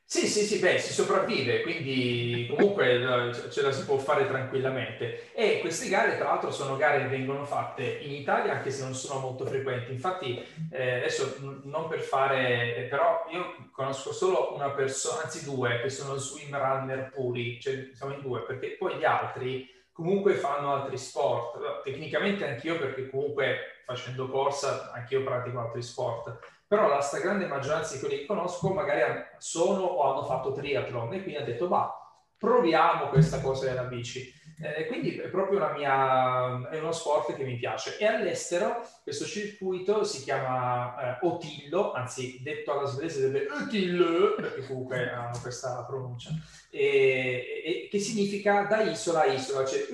Sì, 0.08 0.28
sì, 0.28 0.44
sì, 0.44 0.60
beh, 0.60 0.78
si 0.78 0.92
sopravvive, 0.92 1.62
quindi 1.62 2.46
comunque 2.48 2.94
eh, 3.30 3.50
ce 3.50 3.62
la 3.62 3.72
si 3.72 3.84
può 3.84 3.98
fare 3.98 4.28
tranquillamente. 4.28 5.32
E 5.32 5.58
queste 5.60 5.88
gare, 5.88 6.16
tra 6.16 6.26
l'altro, 6.26 6.52
sono 6.52 6.76
gare 6.76 7.00
che 7.02 7.08
vengono 7.08 7.44
fatte 7.44 7.82
in 8.02 8.12
Italia, 8.12 8.52
anche 8.52 8.70
se 8.70 8.84
non 8.84 8.94
sono 8.94 9.18
molto 9.18 9.44
frequenti. 9.46 9.90
Infatti, 9.92 10.40
eh, 10.70 10.98
adesso 10.98 11.38
non 11.64 11.88
per 11.88 12.02
fare, 12.02 12.76
eh, 12.76 12.82
però 12.84 13.26
io 13.32 13.68
conosco 13.72 14.12
solo 14.12 14.54
una 14.54 14.70
persona, 14.70 15.22
anzi 15.24 15.42
due, 15.44 15.80
che 15.80 15.90
sono 15.90 16.16
swim 16.16 16.56
runner 16.56 17.10
puri, 17.12 17.60
cioè 17.60 17.90
siamo 17.92 18.14
in 18.14 18.20
due, 18.22 18.44
perché 18.44 18.76
poi 18.76 18.98
gli 18.98 19.04
altri 19.04 19.68
comunque 19.96 20.34
fanno 20.34 20.74
altri 20.74 20.96
sport. 20.96 21.82
Tecnicamente 21.82 22.46
anch'io, 22.46 22.78
perché 22.78 23.10
comunque 23.10 23.82
facendo 23.84 24.28
corsa, 24.28 24.92
anch'io 24.92 25.24
pratico 25.24 25.58
altri 25.58 25.82
sport 25.82 26.54
però 26.68 26.88
la 26.88 27.00
stragrande 27.00 27.46
maggioranza 27.46 27.94
di 27.94 28.00
quelli 28.00 28.18
che 28.18 28.26
conosco 28.26 28.72
magari 28.72 29.24
sono 29.38 29.82
o 29.82 30.10
hanno 30.10 30.24
fatto 30.24 30.52
triathlon 30.52 31.14
e 31.14 31.22
quindi 31.22 31.40
ha 31.40 31.44
detto, 31.44 31.68
bah, 31.68 31.94
proviamo 32.36 33.06
questa 33.08 33.40
cosa 33.40 33.66
della 33.66 33.84
bici. 33.84 34.32
Eh, 34.58 34.86
quindi 34.86 35.16
è 35.18 35.28
proprio 35.28 35.58
una 35.58 35.72
mia, 35.72 36.70
è 36.70 36.78
uno 36.78 36.92
sport 36.92 37.36
che 37.36 37.44
mi 37.44 37.56
piace. 37.56 37.98
E 37.98 38.06
all'estero 38.06 38.88
questo 39.02 39.26
circuito 39.26 40.02
si 40.02 40.22
chiama 40.22 41.18
eh, 41.18 41.26
Otillo, 41.26 41.92
anzi 41.92 42.40
detto 42.42 42.72
alla 42.72 42.86
svedese 42.86 43.30
deve 43.30 43.48
Otillo, 43.50 44.34
perché 44.34 44.66
comunque 44.66 45.10
hanno 45.10 45.38
questa 45.40 45.84
pronuncia, 45.86 46.30
e, 46.70 47.62
e, 47.64 47.88
che 47.90 47.98
significa 47.98 48.62
da 48.62 48.80
isola 48.80 49.22
a 49.22 49.26
isola, 49.26 49.66
cioè 49.66 49.86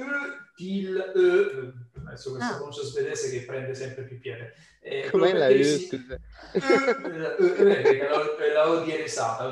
Otil, 0.53 1.13
uh, 1.15 2.07
adesso 2.07 2.31
questa 2.31 2.53
ah. 2.53 2.55
pronuncia 2.55 2.83
svedese 2.83 3.31
che 3.31 3.45
prende 3.45 3.75
sempre 3.75 4.05
più 4.05 4.21
piede. 4.21 4.55
Eh, 4.81 5.09
Come 5.11 5.33
la 5.33 5.49
si... 5.49 5.89
la 8.53 8.69
O 8.69 8.85
di 8.85 8.95
risata. 8.97 9.51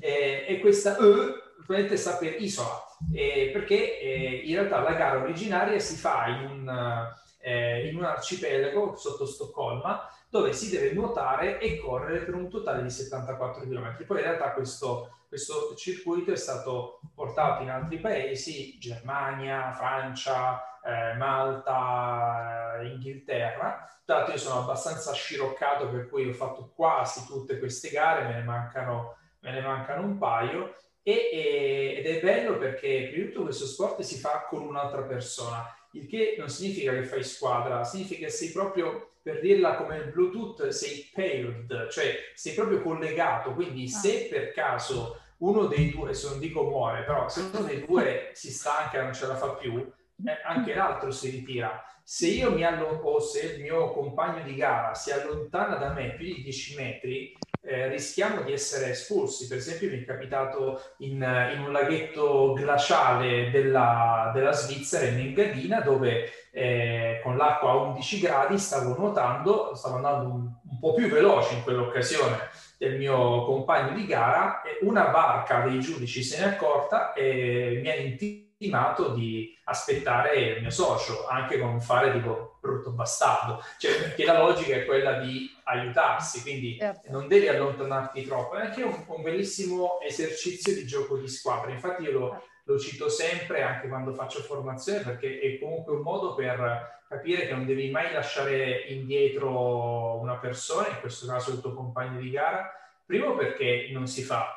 E 0.00 0.58
questa 0.60 0.96
E 0.98 1.46
sta 1.96 2.16
per 2.16 2.40
isola, 2.40 2.84
eh, 3.12 3.50
perché 3.52 4.00
eh, 4.00 4.42
in 4.44 4.54
realtà 4.54 4.80
la 4.80 4.92
gara 4.92 5.18
originaria 5.18 5.78
si 5.78 5.96
fa 5.96 6.26
in 6.26 6.50
un, 6.50 7.14
eh, 7.40 7.88
in 7.88 7.96
un 7.96 8.04
arcipelago 8.04 8.96
sotto 8.96 9.26
Stoccolma 9.26 10.08
dove 10.30 10.52
si 10.52 10.70
deve 10.70 10.92
nuotare 10.92 11.58
e 11.58 11.78
correre 11.78 12.24
per 12.24 12.34
un 12.34 12.48
totale 12.48 12.82
di 12.82 12.90
74 12.90 13.62
km. 13.62 14.04
Poi 14.04 14.18
in 14.18 14.24
realtà 14.24 14.52
questo, 14.52 15.24
questo 15.26 15.74
circuito 15.74 16.32
è 16.32 16.36
stato 16.36 17.00
portato 17.14 17.62
in 17.62 17.70
altri 17.70 17.98
paesi, 17.98 18.78
Germania, 18.78 19.72
Francia, 19.72 20.80
eh, 20.84 21.14
Malta, 21.14 22.78
eh, 22.78 22.88
Inghilterra. 22.88 23.88
Tra 24.04 24.16
l'altro 24.16 24.34
io 24.34 24.40
sono 24.40 24.60
abbastanza 24.60 25.12
sciroccato 25.12 25.88
per 25.88 26.08
cui 26.08 26.28
ho 26.28 26.34
fatto 26.34 26.72
quasi 26.74 27.24
tutte 27.26 27.58
queste 27.58 27.88
gare, 27.88 28.26
me 28.26 28.34
ne 28.34 28.42
mancano, 28.42 29.16
me 29.40 29.52
ne 29.52 29.60
mancano 29.60 30.02
un 30.02 30.18
paio 30.18 30.74
e, 31.16 31.94
ed 31.98 32.06
è 32.06 32.20
bello 32.20 32.58
perché 32.58 33.08
prima 33.10 33.24
di 33.24 33.32
tutto 33.32 33.44
questo 33.44 33.66
sport 33.66 34.00
si 34.02 34.18
fa 34.18 34.46
con 34.48 34.62
un'altra 34.62 35.02
persona, 35.02 35.74
il 35.92 36.06
che 36.06 36.34
non 36.38 36.48
significa 36.48 36.92
che 36.92 37.04
fai 37.04 37.24
squadra, 37.24 37.84
significa 37.84 38.26
che 38.26 38.32
sei 38.32 38.50
proprio, 38.50 39.12
per 39.22 39.40
dirla 39.40 39.76
come 39.76 39.96
il 39.96 40.10
Bluetooth, 40.10 40.68
sei 40.68 41.08
paired, 41.12 41.88
cioè 41.88 42.14
sei 42.34 42.54
proprio 42.54 42.82
collegato, 42.82 43.54
quindi 43.54 43.84
ah. 43.84 43.98
se 43.98 44.28
per 44.30 44.52
caso 44.52 45.20
uno 45.38 45.66
dei 45.66 45.90
due, 45.90 46.14
se 46.14 46.28
non 46.28 46.40
dico 46.40 46.64
muore, 46.64 47.04
però 47.04 47.28
se 47.28 47.48
uno 47.52 47.64
dei 47.64 47.84
due 47.86 48.30
si 48.34 48.50
stanca 48.50 49.00
e 49.00 49.02
non 49.02 49.14
ce 49.14 49.26
la 49.26 49.36
fa 49.36 49.50
più, 49.50 49.78
eh, 49.78 50.40
anche 50.44 50.74
l'altro 50.74 51.10
si 51.10 51.30
ritira. 51.30 51.82
Se 52.02 52.26
io 52.26 52.50
mi 52.50 52.64
allontano 52.64 53.08
o 53.08 53.20
se 53.20 53.54
il 53.54 53.62
mio 53.62 53.92
compagno 53.92 54.42
di 54.42 54.54
gara 54.54 54.94
si 54.94 55.10
allontana 55.10 55.76
da 55.76 55.92
me 55.92 56.14
più 56.14 56.24
di 56.24 56.42
10 56.42 56.74
metri, 56.76 57.36
eh, 57.68 57.88
rischiamo 57.88 58.40
di 58.40 58.52
essere 58.52 58.90
espulsi. 58.90 59.46
Per 59.46 59.58
esempio, 59.58 59.90
mi 59.90 60.00
è 60.00 60.04
capitato 60.04 60.80
in, 60.98 61.16
in 61.54 61.60
un 61.60 61.70
laghetto 61.70 62.54
glaciale 62.54 63.50
della, 63.50 64.30
della, 64.32 64.52
Svizzera, 64.52 65.06
in 65.06 65.18
Engadina, 65.18 65.80
dove 65.80 66.30
eh, 66.50 67.20
con 67.22 67.36
l'acqua 67.36 67.72
a 67.72 67.76
11 67.76 68.20
gradi 68.20 68.58
stavo 68.58 68.96
nuotando, 68.96 69.74
stavo 69.74 69.96
andando 69.96 70.24
un, 70.24 70.50
un 70.70 70.78
po' 70.80 70.94
più 70.94 71.08
veloce 71.08 71.54
in 71.56 71.62
quell'occasione 71.62 72.36
del 72.78 72.96
mio 72.96 73.44
compagno 73.44 73.94
di 73.94 74.06
gara, 74.06 74.62
e 74.62 74.78
una 74.82 75.08
barca 75.08 75.60
dei 75.60 75.78
giudici 75.80 76.22
se 76.22 76.38
ne 76.38 76.44
è 76.44 76.48
accorta 76.54 77.12
e 77.12 77.80
mi 77.82 77.90
ha 77.90 77.96
intimato 77.96 78.47
intimato 78.58 79.14
di 79.14 79.56
aspettare 79.64 80.36
il 80.36 80.60
mio 80.60 80.70
socio, 80.70 81.28
anche 81.28 81.58
con 81.58 81.68
un 81.68 81.80
fare 81.80 82.12
tipo 82.12 82.58
brutto 82.60 82.90
bastardo, 82.90 83.62
cioè 83.78 83.96
perché 84.00 84.24
la 84.24 84.38
logica 84.38 84.74
è 84.74 84.84
quella 84.84 85.20
di 85.20 85.48
aiutarsi, 85.64 86.42
quindi 86.42 86.76
certo. 86.76 87.10
non 87.10 87.28
devi 87.28 87.46
allontanarti 87.46 88.24
troppo, 88.24 88.56
è 88.56 88.62
anche 88.62 88.82
un, 88.82 89.04
un, 89.06 89.22
bellissimo 89.22 90.00
esercizio 90.00 90.74
di 90.74 90.84
gioco 90.84 91.16
di 91.16 91.28
squadra, 91.28 91.70
infatti 91.70 92.02
io 92.02 92.12
lo, 92.12 92.42
lo 92.64 92.78
cito 92.78 93.08
sempre 93.08 93.62
anche 93.62 93.86
quando 93.86 94.12
faccio 94.12 94.40
formazione 94.40 95.00
perché 95.00 95.38
è 95.38 95.58
comunque 95.60 95.94
un 95.94 96.02
modo 96.02 96.34
per 96.34 96.96
capire 97.08 97.46
che 97.46 97.52
non 97.52 97.64
devi 97.64 97.90
mai 97.90 98.12
lasciare 98.12 98.86
indietro 98.88 100.18
una 100.18 100.36
persona, 100.36 100.88
in 100.88 101.00
questo 101.00 101.26
caso 101.26 101.52
il 101.52 101.60
tuo 101.60 101.74
compagno 101.74 102.18
di 102.18 102.30
gara, 102.30 102.70
primo 103.06 103.36
perché 103.36 103.88
non 103.92 104.08
si 104.08 104.22
fa, 104.22 104.52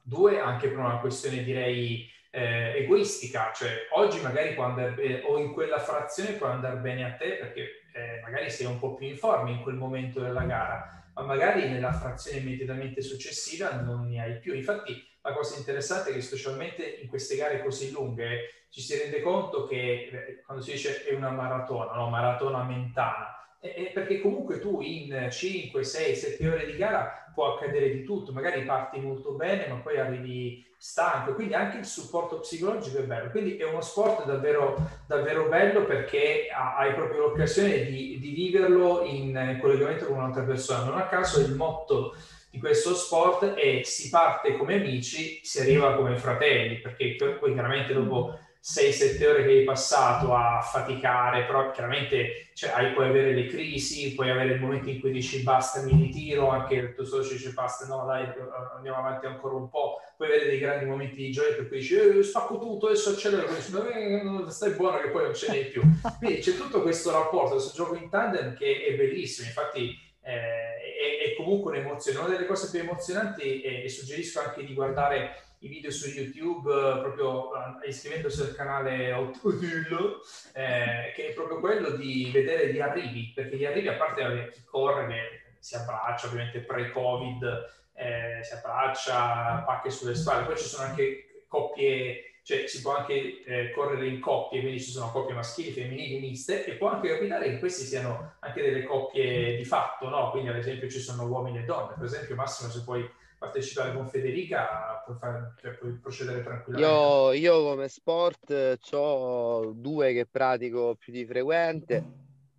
due 0.00 0.38
anche 0.38 0.68
per 0.68 0.78
una 0.78 0.98
questione 0.98 1.42
direi 1.42 2.12
eh, 2.34 2.78
egoistica, 2.78 3.52
cioè 3.54 3.86
oggi 3.92 4.20
magari 4.20 4.54
può 4.54 4.64
andare 4.64 4.90
bene, 4.90 5.22
o 5.22 5.38
in 5.38 5.52
quella 5.52 5.78
frazione 5.78 6.32
può 6.32 6.48
andare 6.48 6.78
bene 6.78 7.04
a 7.04 7.12
te 7.12 7.36
perché 7.36 7.82
eh, 7.92 8.20
magari 8.24 8.50
sei 8.50 8.66
un 8.66 8.80
po' 8.80 8.94
più 8.94 9.06
in 9.06 9.16
forma 9.16 9.50
in 9.50 9.62
quel 9.62 9.76
momento 9.76 10.20
della 10.20 10.42
gara, 10.42 11.04
ma 11.14 11.22
magari 11.22 11.68
nella 11.68 11.92
frazione 11.92 12.38
immediatamente 12.38 13.02
successiva 13.02 13.70
non 13.80 14.08
ne 14.08 14.20
hai 14.20 14.38
più. 14.40 14.52
Infatti 14.52 15.00
la 15.22 15.32
cosa 15.32 15.56
interessante 15.56 16.10
è 16.10 16.12
che 16.12 16.22
specialmente 16.22 16.84
in 17.00 17.08
queste 17.08 17.36
gare 17.36 17.62
così 17.62 17.92
lunghe 17.92 18.64
ci 18.68 18.80
si 18.80 18.98
rende 18.98 19.20
conto 19.20 19.66
che 19.66 20.10
eh, 20.10 20.42
quando 20.44 20.60
si 20.60 20.72
dice 20.72 21.04
è 21.04 21.14
una 21.14 21.30
maratona, 21.30 21.92
no? 21.92 22.10
maratona 22.10 22.64
mentana, 22.64 23.43
perché 23.92 24.20
comunque 24.20 24.58
tu 24.58 24.80
in 24.82 25.28
5, 25.30 25.82
6, 25.82 26.16
7 26.16 26.48
ore 26.48 26.66
di 26.66 26.76
gara 26.76 27.30
può 27.32 27.54
accadere 27.54 27.90
di 27.90 28.04
tutto, 28.04 28.32
magari 28.32 28.62
parti 28.62 29.00
molto 29.00 29.32
bene 29.32 29.66
ma 29.66 29.76
poi 29.76 29.98
arrivi 29.98 30.64
stanco, 30.76 31.32
quindi 31.32 31.54
anche 31.54 31.78
il 31.78 31.86
supporto 31.86 32.40
psicologico 32.40 32.98
è 32.98 33.04
bello. 33.04 33.30
Quindi 33.30 33.56
è 33.56 33.64
uno 33.64 33.80
sport 33.80 34.26
davvero, 34.26 34.76
davvero 35.06 35.48
bello 35.48 35.86
perché 35.86 36.48
hai 36.52 36.92
proprio 36.92 37.20
l'occasione 37.20 37.86
di, 37.86 38.18
di 38.20 38.30
viverlo 38.32 39.02
in 39.02 39.58
collegamento 39.62 40.04
con 40.04 40.18
un'altra 40.18 40.42
persona. 40.42 40.84
Non 40.84 40.98
a 40.98 41.06
caso 41.06 41.40
il 41.40 41.54
motto 41.54 42.14
di 42.50 42.58
questo 42.58 42.94
sport 42.94 43.54
è 43.54 43.80
si 43.82 44.10
parte 44.10 44.58
come 44.58 44.74
amici, 44.74 45.40
si 45.42 45.60
arriva 45.60 45.94
come 45.94 46.16
fratelli, 46.18 46.80
perché 46.80 47.16
poi 47.16 47.52
chiaramente 47.54 47.94
dopo 47.94 48.38
6-7 48.66 49.26
ore 49.26 49.44
che 49.44 49.50
hai 49.50 49.64
passato 49.64 50.34
a 50.34 50.62
faticare, 50.62 51.44
però 51.44 51.70
chiaramente 51.70 52.48
cioè, 52.54 52.70
hai, 52.70 52.94
puoi 52.94 53.08
avere 53.08 53.34
le 53.34 53.46
crisi, 53.46 54.14
puoi 54.14 54.30
avere 54.30 54.54
il 54.54 54.60
momento 54.60 54.88
in 54.88 55.00
cui 55.00 55.12
dici 55.12 55.42
basta, 55.42 55.82
mi 55.82 55.92
ritiro, 55.92 56.48
anche 56.48 56.74
il 56.76 56.94
tuo 56.94 57.04
socio 57.04 57.34
dice 57.34 57.50
basta, 57.50 57.84
no 57.84 58.06
dai, 58.06 58.26
andiamo 58.74 58.96
avanti 58.96 59.26
ancora 59.26 59.56
un 59.56 59.68
po', 59.68 60.00
puoi 60.16 60.28
avere 60.28 60.46
dei 60.46 60.58
grandi 60.58 60.86
momenti 60.86 61.16
di 61.16 61.30
gioia 61.30 61.54
per 61.54 61.68
cui 61.68 61.76
dici 61.76 61.94
eh, 61.94 62.22
spacco 62.22 62.58
tutto, 62.58 62.86
adesso 62.86 63.10
accelero, 63.10 63.52
dici 63.52 63.70
eh, 63.76 64.50
stai 64.50 64.72
buono 64.72 64.98
che 64.98 65.10
poi 65.10 65.24
non 65.24 65.34
ce 65.34 65.52
n'è 65.52 65.66
più. 65.66 65.82
Quindi 66.16 66.38
c'è 66.38 66.56
tutto 66.56 66.80
questo 66.80 67.10
rapporto, 67.10 67.56
questo 67.56 67.76
gioco 67.76 67.96
in 67.96 68.08
tandem 68.08 68.56
che 68.56 68.86
è 68.86 68.94
bellissimo, 68.94 69.46
infatti 69.46 69.94
eh, 70.22 70.32
è, 70.32 71.28
è, 71.28 71.34
comunque 71.36 71.72
un'emozione. 71.72 72.18
Una 72.18 72.28
delle 72.28 72.46
cose 72.46 72.70
più 72.70 72.80
emozionanti, 72.80 73.60
e 73.60 73.86
suggerisco 73.90 74.40
anche 74.40 74.64
di 74.64 74.72
guardare 74.72 75.43
i 75.60 75.68
video 75.68 75.90
su 75.90 76.08
YouTube 76.08 76.70
eh, 76.70 77.00
proprio 77.00 77.50
eh, 77.82 77.88
iscrivendosi 77.88 78.42
al 78.42 78.54
canale 78.54 79.12
Outullo, 79.12 80.20
eh, 80.52 81.12
che 81.14 81.28
è 81.28 81.32
proprio 81.32 81.60
quello 81.60 81.90
di 81.90 82.30
vedere 82.32 82.72
gli 82.72 82.80
arrivi, 82.80 83.32
perché 83.34 83.56
gli 83.56 83.64
arrivi, 83.64 83.88
a 83.88 83.94
parte 83.94 84.50
chi 84.52 84.62
corre, 84.64 85.06
che 85.06 85.56
si 85.58 85.74
abbraccia, 85.74 86.26
ovviamente 86.26 86.60
pre-Covid, 86.60 87.72
eh, 87.94 88.40
si 88.42 88.54
abbraccia, 88.54 89.62
pacche 89.66 89.90
sulle 89.90 90.14
spalle, 90.14 90.46
poi 90.46 90.56
ci 90.56 90.64
sono 90.64 90.88
anche 90.88 91.44
coppie 91.48 92.34
cioè 92.44 92.66
si 92.66 92.82
può 92.82 92.94
anche 92.94 93.42
eh, 93.42 93.70
correre 93.70 94.06
in 94.06 94.20
coppie, 94.20 94.60
quindi 94.60 94.78
ci 94.78 94.90
sono 94.90 95.10
coppie 95.10 95.34
maschili, 95.34 95.72
femminili, 95.72 96.20
miste, 96.20 96.66
e 96.66 96.74
può 96.74 96.90
anche 96.90 97.08
capitare 97.08 97.48
che 97.48 97.58
questi 97.58 97.86
siano 97.86 98.34
anche 98.40 98.60
delle 98.60 98.84
coppie 98.84 99.56
di 99.56 99.64
fatto, 99.64 100.10
no? 100.10 100.30
Quindi 100.30 100.50
ad 100.50 100.56
esempio 100.56 100.90
ci 100.90 101.00
sono 101.00 101.24
uomini 101.24 101.60
e 101.60 101.64
donne, 101.64 101.94
per 101.96 102.04
esempio 102.04 102.34
Massimo 102.34 102.68
se 102.68 102.82
puoi 102.82 103.10
partecipare 103.44 103.94
con 103.94 104.08
Federica 104.08 105.02
puoi, 105.04 105.16
fare, 105.16 105.54
cioè, 105.60 105.72
puoi 105.72 105.92
procedere 105.92 106.42
tranquillamente. 106.42 106.92
Io, 106.92 107.32
io 107.32 107.62
come 107.62 107.88
sport 107.88 108.78
ho 108.90 109.72
due 109.74 110.12
che 110.12 110.26
pratico 110.26 110.96
più 110.96 111.12
di 111.12 111.26
frequente, 111.26 112.04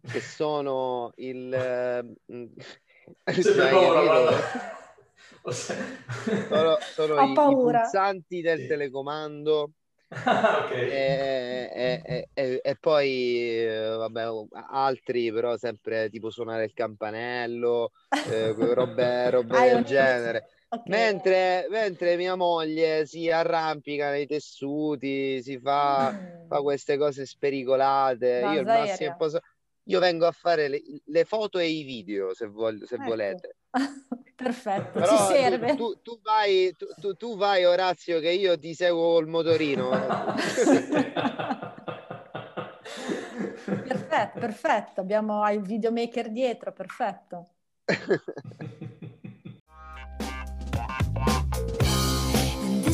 che 0.02 0.20
sono 0.22 1.12
il... 1.16 1.54
Eh, 3.24 3.34
sono, 6.50 6.78
sono 6.80 7.22
i, 7.22 7.32
i, 7.32 7.34
pulsanti 7.34 8.42
del 8.42 8.66
telecomando 8.66 9.74
okay. 10.10 10.90
e, 10.90 11.72
e, 11.74 12.30
e, 12.34 12.62
e, 12.64 12.76
poi 12.80 13.64
eh, 13.64 13.96
vabbè, 13.98 14.24
altri 14.72 15.32
però 15.32 15.58
sempre 15.58 16.10
tipo 16.10 16.30
suonare 16.30 16.66
il 16.66 16.74
campanello, 16.74 17.92
eh, 18.30 18.52
robe, 18.54 19.30
robe 19.30 19.60
del 19.60 19.84
genere. 19.84 20.50
Okay. 20.68 20.84
Mentre, 20.88 21.68
mentre, 21.70 22.18
mia 22.18 22.36
moglie 22.36 23.06
si 23.06 23.30
arrampica 23.30 24.10
nei 24.10 24.26
tessuti, 24.26 25.42
si 25.42 25.60
fa, 25.60 26.12
mm. 26.12 26.48
fa 26.48 26.62
queste 26.62 26.98
cose 26.98 27.26
spericolate. 27.26 28.42
Io, 28.54 28.64
massimo 28.64 29.16
posso... 29.16 29.40
Io 29.88 30.00
vengo 30.00 30.26
a 30.26 30.32
fare 30.32 30.68
le, 30.68 30.82
le, 31.06 31.26
foto 31.26 31.60
e 31.60 31.68
i 31.68 31.84
video 31.84 32.34
se, 32.34 32.48
voglio, 32.48 32.88
se 32.88 32.96
ecco. 32.96 33.04
volete. 33.04 33.58
Perfetto, 34.36 35.00
Però 35.00 35.16
ci 35.16 35.24
serve. 35.34 35.76
Tu, 35.76 36.02
tu, 36.02 36.20
vai, 36.22 36.76
tu, 36.76 37.16
tu, 37.16 37.38
vai, 37.38 37.64
Orazio, 37.66 38.20
che 38.20 38.32
io 38.32 38.58
ti 38.58 38.74
seguo 38.74 39.14
col 39.14 39.28
motorino. 39.28 39.90
perfetto, 43.64 44.40
perfetto. 44.40 45.02
Abbiamo 45.02 45.48
il 45.52 45.62
videomaker 45.62 46.32
dietro, 46.32 46.74
perfetto. 46.74 47.48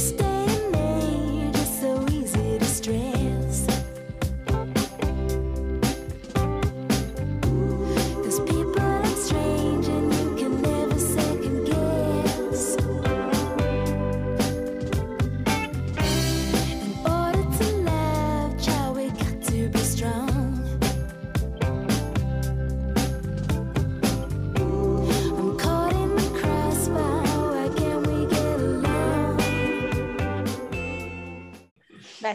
Beh, 0.02 0.31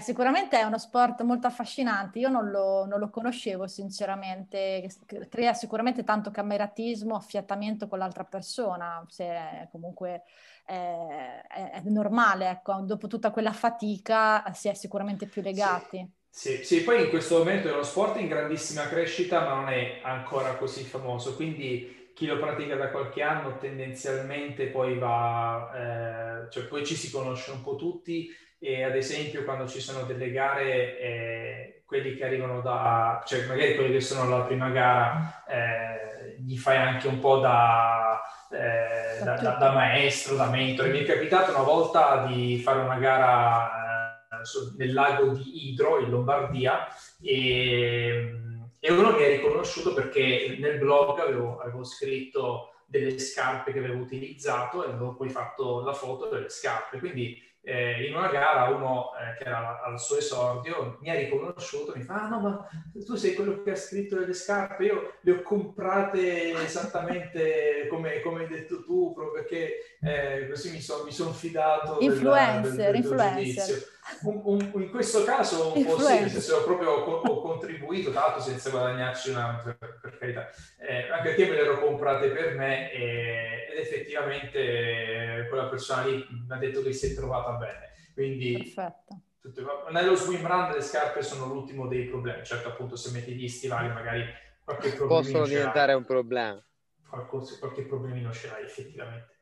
sicuramente 0.06 0.56
è 0.56 0.62
uno 0.62 0.78
sport 0.78 1.22
molto 1.22 1.48
affascinante, 1.48 2.20
io 2.20 2.28
non 2.28 2.48
lo, 2.50 2.86
non 2.86 3.00
lo 3.00 3.10
conoscevo 3.10 3.66
sinceramente, 3.66 4.88
crea 5.28 5.52
sicuramente 5.52 6.04
tanto 6.04 6.30
cameratismo, 6.30 7.16
affiatamento 7.16 7.88
con 7.88 7.98
l'altra 7.98 8.22
persona, 8.22 9.04
se 9.08 9.68
comunque 9.72 10.22
è, 10.64 11.42
è, 11.48 11.70
è 11.72 11.82
normale, 11.86 12.48
ecco, 12.48 12.82
dopo 12.82 13.08
tutta 13.08 13.32
quella 13.32 13.52
fatica 13.52 14.44
si 14.52 14.68
è 14.68 14.74
sicuramente 14.74 15.26
più 15.26 15.42
legati. 15.42 15.98
Sì. 15.98 16.14
Sì, 16.36 16.62
sì, 16.64 16.82
poi 16.82 17.04
in 17.04 17.08
questo 17.08 17.38
momento 17.38 17.66
è 17.66 17.72
uno 17.72 17.82
sport 17.82 18.20
in 18.20 18.28
grandissima 18.28 18.86
crescita, 18.88 19.40
ma 19.40 19.54
non 19.54 19.70
è 19.70 20.00
ancora 20.02 20.54
così 20.56 20.84
famoso, 20.84 21.34
quindi 21.34 22.12
chi 22.14 22.26
lo 22.26 22.38
pratica 22.38 22.76
da 22.76 22.90
qualche 22.90 23.22
anno 23.22 23.56
tendenzialmente 23.56 24.66
poi 24.66 24.98
va, 24.98 26.44
eh, 26.44 26.50
cioè 26.50 26.64
poi 26.64 26.84
ci 26.84 26.94
si 26.94 27.10
conosce 27.10 27.52
un 27.52 27.62
po' 27.62 27.76
tutti 27.76 28.30
e 28.58 28.82
ad 28.82 28.96
esempio 28.96 29.44
quando 29.44 29.66
ci 29.68 29.80
sono 29.80 30.02
delle 30.04 30.30
gare 30.30 30.98
eh, 30.98 31.82
quelli 31.84 32.14
che 32.14 32.24
arrivano 32.24 32.60
da 32.60 33.22
cioè 33.26 33.46
magari 33.46 33.74
quelli 33.74 33.92
che 33.92 34.00
sono 34.00 34.22
alla 34.22 34.44
prima 34.44 34.70
gara 34.70 35.44
eh, 35.46 36.06
gli 36.38 36.56
fai 36.56 36.76
anche 36.76 37.08
un 37.08 37.18
po' 37.18 37.38
da, 37.38 38.20
eh, 38.50 39.22
da, 39.22 39.34
da, 39.36 39.50
da, 39.52 39.72
maestro, 39.72 40.36
da 40.36 40.48
mentore. 40.48 40.90
Mi 40.90 41.00
è 41.00 41.04
capitato 41.04 41.50
una 41.50 41.62
volta 41.62 42.26
di 42.26 42.58
fare 42.58 42.80
una 42.80 42.98
gara 42.98 44.10
eh, 44.40 44.76
nel 44.76 44.92
lago 44.92 45.32
di 45.32 45.70
Idro 45.70 45.98
in 46.00 46.10
Lombardia 46.10 46.86
e, 47.22 48.34
e, 48.78 48.92
uno 48.92 49.12
mi 49.12 49.24
ha 49.24 49.28
riconosciuto 49.28 49.92
perché 49.92 50.56
nel 50.58 50.78
blog 50.78 51.18
avevo, 51.18 51.58
avevo 51.58 51.84
scritto 51.84 52.72
delle 52.86 53.18
scarpe 53.18 53.72
che 53.72 53.78
avevo 53.80 54.00
utilizzato 54.00 54.84
e 54.84 54.88
avevo 54.88 55.14
poi 55.14 55.28
fatto 55.28 55.82
la 55.82 55.94
foto 55.94 56.28
delle 56.28 56.48
scarpe. 56.48 56.98
Quindi 56.98 57.42
eh, 57.68 58.06
in 58.06 58.14
una 58.14 58.28
gara 58.28 58.68
uno 58.68 59.10
eh, 59.14 59.36
che 59.36 59.48
era 59.48 59.82
al 59.82 59.98
suo 59.98 60.18
esordio 60.18 60.98
mi 61.00 61.10
ha 61.10 61.14
riconosciuto, 61.14 61.92
mi 61.96 62.02
fa, 62.02 62.22
ah 62.22 62.28
no, 62.28 62.40
ma 62.40 62.68
tu 63.04 63.16
sei 63.16 63.34
quello 63.34 63.60
che 63.62 63.72
ha 63.72 63.76
scritto 63.76 64.16
le 64.18 64.32
scarpe, 64.32 64.84
io 64.84 65.14
le 65.22 65.32
ho 65.32 65.42
comprate 65.42 66.52
esattamente 66.62 67.88
come, 67.90 68.20
come 68.20 68.42
hai 68.42 68.48
detto 68.48 68.84
tu, 68.84 69.12
proprio 69.12 69.42
perché 69.42 69.98
eh, 70.00 70.48
così 70.48 70.70
mi 70.70 70.80
sono 70.80 71.10
son 71.10 71.32
fidato. 71.32 71.98
Influencer, 72.00 72.60
del, 72.62 72.74
del, 72.76 72.86
del 72.86 72.96
influencer. 72.96 73.94
Un, 74.22 74.40
un, 74.44 74.82
in 74.82 74.90
questo 74.90 75.24
caso 75.24 75.72
un 75.74 75.84
po' 75.84 75.98
sì, 75.98 76.20
nel 76.20 76.30
senso 76.30 76.58
ho 76.58 76.62
proprio 76.62 76.90
ho, 76.92 77.20
ho 77.22 77.40
contribuito, 77.40 78.12
tra 78.12 78.20
l'altro 78.20 78.40
senza 78.40 78.70
guadagnarci 78.70 79.30
una, 79.30 79.60
per, 79.64 79.98
per 80.00 80.18
carità, 80.18 80.48
eh, 80.78 81.10
anche 81.10 81.30
perché 81.30 81.46
me 81.46 81.56
le 81.56 81.62
ero 81.62 81.80
comprate 81.80 82.28
per 82.28 82.54
me 82.54 82.92
e, 82.92 83.55
ed 83.76 83.84
effettivamente 83.84 84.58
eh, 84.58 85.48
quella 85.48 85.66
persona 85.66 86.06
lì 86.06 86.26
mi 86.30 86.46
ha 86.48 86.56
detto 86.56 86.82
che 86.82 86.92
si 86.92 87.12
è 87.12 87.14
trovata 87.14 87.52
bene. 87.52 87.92
Quindi 88.14 88.52
Perfetto. 88.56 89.20
Tutto, 89.40 89.86
nello 89.90 90.16
swim 90.16 90.46
run 90.46 90.72
le 90.72 90.80
scarpe 90.80 91.22
sono 91.22 91.46
l'ultimo 91.46 91.86
dei 91.86 92.06
problemi, 92.06 92.44
certo 92.44 92.68
appunto 92.68 92.96
se 92.96 93.12
metti 93.12 93.32
gli 93.34 93.46
stivali 93.46 93.88
magari 93.88 94.24
qualche 94.64 94.88
problema 94.88 95.20
possono 95.20 95.46
diventare 95.46 95.92
un 95.92 96.04
problema. 96.04 96.64
Qualche, 97.08 97.58
qualche 97.60 97.82
problemino 97.82 98.32
ce 98.32 98.48
l'hai 98.48 98.64
effettivamente 98.64 99.34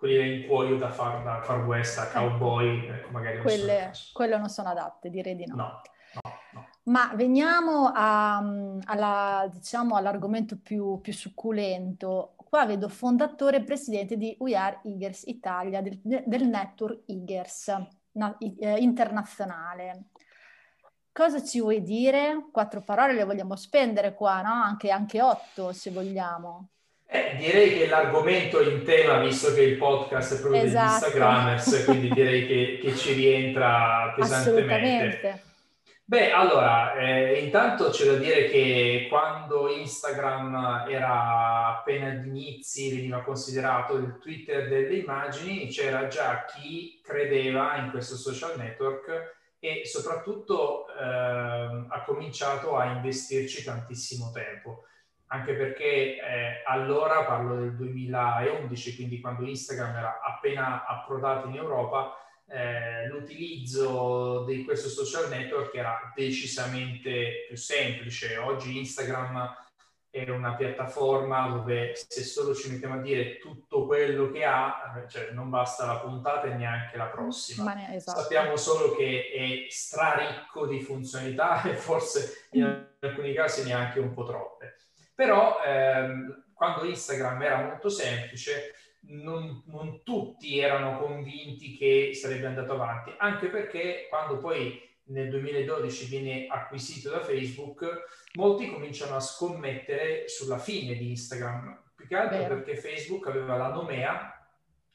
quelli 0.00 0.40
in 0.40 0.46
cuoio 0.46 0.78
da 0.78 0.88
far, 0.90 1.22
da 1.22 1.42
far 1.42 1.66
west 1.66 1.98
a 1.98 2.06
cowboy, 2.06 2.86
ecco, 2.86 3.10
magari 3.10 3.34
non 3.34 3.44
Quelle, 3.44 3.92
Quelle 4.14 4.38
non 4.38 4.48
sono 4.48 4.70
adatte, 4.70 5.10
direi 5.10 5.36
di 5.36 5.44
no. 5.44 5.56
no, 5.56 5.82
no, 6.22 6.32
no. 6.54 6.68
Ma 6.84 7.12
veniamo 7.14 7.92
a, 7.94 8.38
alla, 8.86 9.46
diciamo, 9.52 9.96
all'argomento 9.96 10.56
più, 10.56 11.02
più, 11.02 11.12
succulento. 11.12 12.34
Qua 12.50 12.66
vedo 12.66 12.88
fondatore 12.88 13.58
e 13.58 13.62
presidente 13.62 14.16
di 14.16 14.34
We 14.40 14.56
Are 14.56 14.80
Eagers 14.82 15.22
Italia, 15.26 15.80
del, 15.80 16.00
del 16.02 16.48
network 16.48 17.02
Eagers 17.06 17.72
na, 18.14 18.36
eh, 18.38 18.76
internazionale. 18.80 20.06
Cosa 21.12 21.44
ci 21.44 21.60
vuoi 21.60 21.80
dire? 21.80 22.48
Quattro 22.50 22.80
parole 22.80 23.12
le 23.12 23.22
vogliamo 23.22 23.54
spendere 23.54 24.14
qua, 24.14 24.42
no? 24.42 24.52
Anche, 24.52 24.90
anche 24.90 25.22
otto, 25.22 25.72
se 25.72 25.92
vogliamo. 25.92 26.70
Eh, 27.06 27.36
direi 27.38 27.78
che 27.78 27.86
l'argomento 27.86 28.60
in 28.60 28.82
tema, 28.82 29.20
visto 29.20 29.54
che 29.54 29.62
il 29.62 29.76
podcast 29.76 30.34
è 30.34 30.40
proprio 30.40 30.62
esatto. 30.62 30.80
degli 30.80 30.92
Instagrammers, 30.92 31.84
quindi 31.84 32.08
direi 32.10 32.46
che, 32.48 32.80
che, 32.82 32.96
ci 32.96 33.12
rientra 33.12 34.12
pesantemente. 34.16 35.49
Beh, 36.10 36.32
allora, 36.32 36.94
eh, 36.94 37.38
intanto 37.38 37.90
c'è 37.90 38.04
da 38.04 38.16
dire 38.16 38.46
che 38.48 39.06
quando 39.08 39.68
Instagram 39.68 40.88
era 40.88 41.68
appena 41.68 42.08
agli 42.08 42.26
inizi, 42.26 42.92
veniva 42.92 43.22
considerato 43.22 43.94
il 43.94 44.18
Twitter 44.18 44.68
delle 44.68 44.96
immagini, 44.96 45.68
c'era 45.68 46.08
già 46.08 46.46
chi 46.46 47.00
credeva 47.00 47.76
in 47.76 47.90
questo 47.90 48.16
social 48.16 48.58
network 48.58 49.36
e 49.60 49.82
soprattutto 49.84 50.88
eh, 50.88 51.00
ha 51.00 52.02
cominciato 52.04 52.76
a 52.76 52.86
investirci 52.86 53.62
tantissimo 53.62 54.32
tempo. 54.32 54.86
Anche 55.28 55.54
perché 55.54 56.16
eh, 56.16 56.62
allora, 56.66 57.22
parlo 57.22 57.54
del 57.54 57.76
2011, 57.76 58.96
quindi 58.96 59.20
quando 59.20 59.46
Instagram 59.46 59.94
era 59.94 60.20
appena 60.24 60.84
approdato 60.86 61.46
in 61.46 61.54
Europa, 61.54 62.16
eh, 62.52 63.06
l'utilizzo 63.06 64.44
di 64.44 64.64
questo 64.64 64.88
social 64.88 65.28
network 65.28 65.74
era 65.74 66.12
decisamente 66.14 67.46
più 67.46 67.56
semplice. 67.56 68.36
Oggi 68.38 68.76
Instagram 68.78 69.68
è 70.10 70.28
una 70.28 70.56
piattaforma 70.56 71.48
dove 71.48 71.92
se 71.94 72.24
solo 72.24 72.52
ci 72.52 72.68
mettiamo 72.68 72.94
a 72.94 73.00
dire 73.00 73.38
tutto 73.38 73.86
quello 73.86 74.32
che 74.32 74.44
ha, 74.44 75.04
cioè 75.08 75.30
non 75.30 75.48
basta 75.48 75.86
la 75.86 76.00
puntata 76.00 76.48
e 76.48 76.54
neanche 76.54 76.96
la 76.96 77.06
prossima. 77.06 77.72
Ne, 77.72 77.94
esatto. 77.94 78.20
Sappiamo 78.20 78.56
solo 78.56 78.96
che 78.96 79.30
è 79.32 79.70
straricco 79.70 80.66
di 80.66 80.80
funzionalità 80.80 81.62
e 81.70 81.74
forse 81.74 82.48
in 82.52 82.88
alcuni 82.98 83.32
casi 83.32 83.62
neanche 83.62 84.00
un 84.00 84.12
po' 84.12 84.24
troppe. 84.24 84.76
Però 85.14 85.60
ehm, 85.64 86.46
quando 86.52 86.84
Instagram 86.84 87.42
era 87.42 87.62
molto 87.62 87.88
semplice, 87.88 88.74
non, 89.02 89.62
non, 89.66 90.02
tutti 90.02 90.58
erano 90.58 90.98
convinti 90.98 91.76
che 91.76 92.12
sarebbe 92.14 92.46
andato 92.46 92.74
avanti, 92.74 93.12
anche 93.16 93.48
perché 93.48 94.06
quando 94.08 94.38
poi 94.38 94.80
nel 95.04 95.28
2012 95.30 96.06
viene 96.06 96.46
acquisito 96.48 97.10
da 97.10 97.20
Facebook, 97.20 97.84
molti 98.34 98.70
cominciano 98.70 99.16
a 99.16 99.20
scommettere 99.20 100.28
sulla 100.28 100.58
fine 100.58 100.94
di 100.94 101.10
Instagram, 101.10 101.82
più 101.96 102.06
che 102.06 102.16
altro 102.16 102.38
Vero. 102.38 102.54
perché 102.54 102.76
Facebook 102.76 103.26
aveva 103.26 103.56
la 103.56 103.68
nomea 103.68 104.34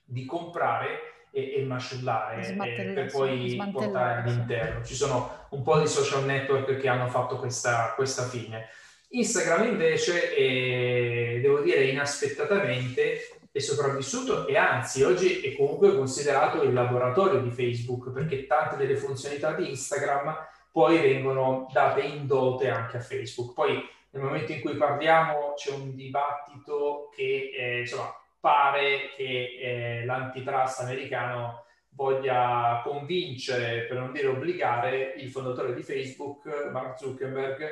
di 0.04 0.26
comprare 0.26 1.28
e, 1.32 1.56
e 1.58 1.64
mascellare 1.64 2.48
e 2.48 2.94
per 2.94 3.12
poi 3.12 3.62
portare 3.72 4.22
all'interno. 4.22 4.84
Ci 4.84 4.96
sono 4.96 5.48
un 5.50 5.62
po' 5.64 5.80
di 5.80 5.88
social 5.88 6.24
network 6.24 6.78
che 6.78 6.88
hanno 6.88 7.08
fatto 7.08 7.38
questa, 7.38 7.94
questa 7.96 8.24
fine. 8.24 8.70
Instagram 9.10 9.68
invece, 9.68 10.36
eh, 10.36 11.40
devo 11.42 11.60
dire 11.60 11.86
inaspettatamente, 11.86 13.35
è 13.56 13.60
sopravvissuto 13.60 14.48
e 14.48 14.58
anzi 14.58 15.02
oggi 15.04 15.40
è 15.40 15.56
comunque 15.56 15.96
considerato 15.96 16.62
il 16.64 16.74
laboratorio 16.74 17.40
di 17.40 17.52
Facebook 17.52 18.12
perché 18.12 18.48
tante 18.48 18.76
delle 18.76 18.98
funzionalità 18.98 19.54
di 19.54 19.70
Instagram 19.70 20.36
poi 20.74 21.00
vengono 21.00 21.66
date 21.72 22.02
in 22.02 22.28
dote 22.28 22.68
anche 22.68 22.98
a 22.98 23.00
Facebook. 23.00 23.54
Poi 23.54 23.82
nel 24.10 24.24
momento 24.24 24.52
in 24.52 24.60
cui 24.60 24.76
parliamo 24.76 25.54
c'è 25.56 25.72
un 25.72 25.96
dibattito 25.96 27.10
che 27.16 27.52
eh, 27.56 27.80
insomma 27.80 28.14
pare 28.42 29.12
che 29.16 30.02
eh, 30.02 30.06
l'antitrust 30.06 30.82
americano 30.82 31.64
voglia 31.92 32.82
convincere, 32.84 33.86
per 33.86 34.00
non 34.00 34.12
dire 34.12 34.28
obbligare, 34.28 35.14
il 35.16 35.30
fondatore 35.30 35.74
di 35.74 35.82
Facebook, 35.82 36.70
Mark 36.74 37.00
Zuckerberg, 37.00 37.64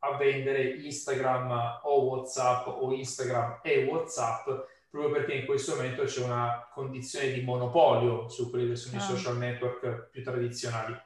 a 0.00 0.16
vendere 0.16 0.62
Instagram 0.62 1.80
o 1.84 2.02
WhatsApp 2.06 2.66
o 2.66 2.92
Instagram 2.92 3.60
e 3.62 3.84
WhatsApp 3.84 4.48
proprio 4.90 5.12
perché 5.12 5.34
in 5.34 5.46
questo 5.46 5.74
momento 5.74 6.04
c'è 6.04 6.24
una 6.24 6.68
condizione 6.72 7.32
di 7.32 7.42
monopolio 7.42 8.28
su 8.28 8.50
quelli 8.50 8.68
che 8.68 8.76
sono 8.76 8.98
ah. 8.98 9.02
i 9.02 9.06
social 9.06 9.36
network 9.36 10.08
più 10.10 10.22
tradizionali. 10.22 10.96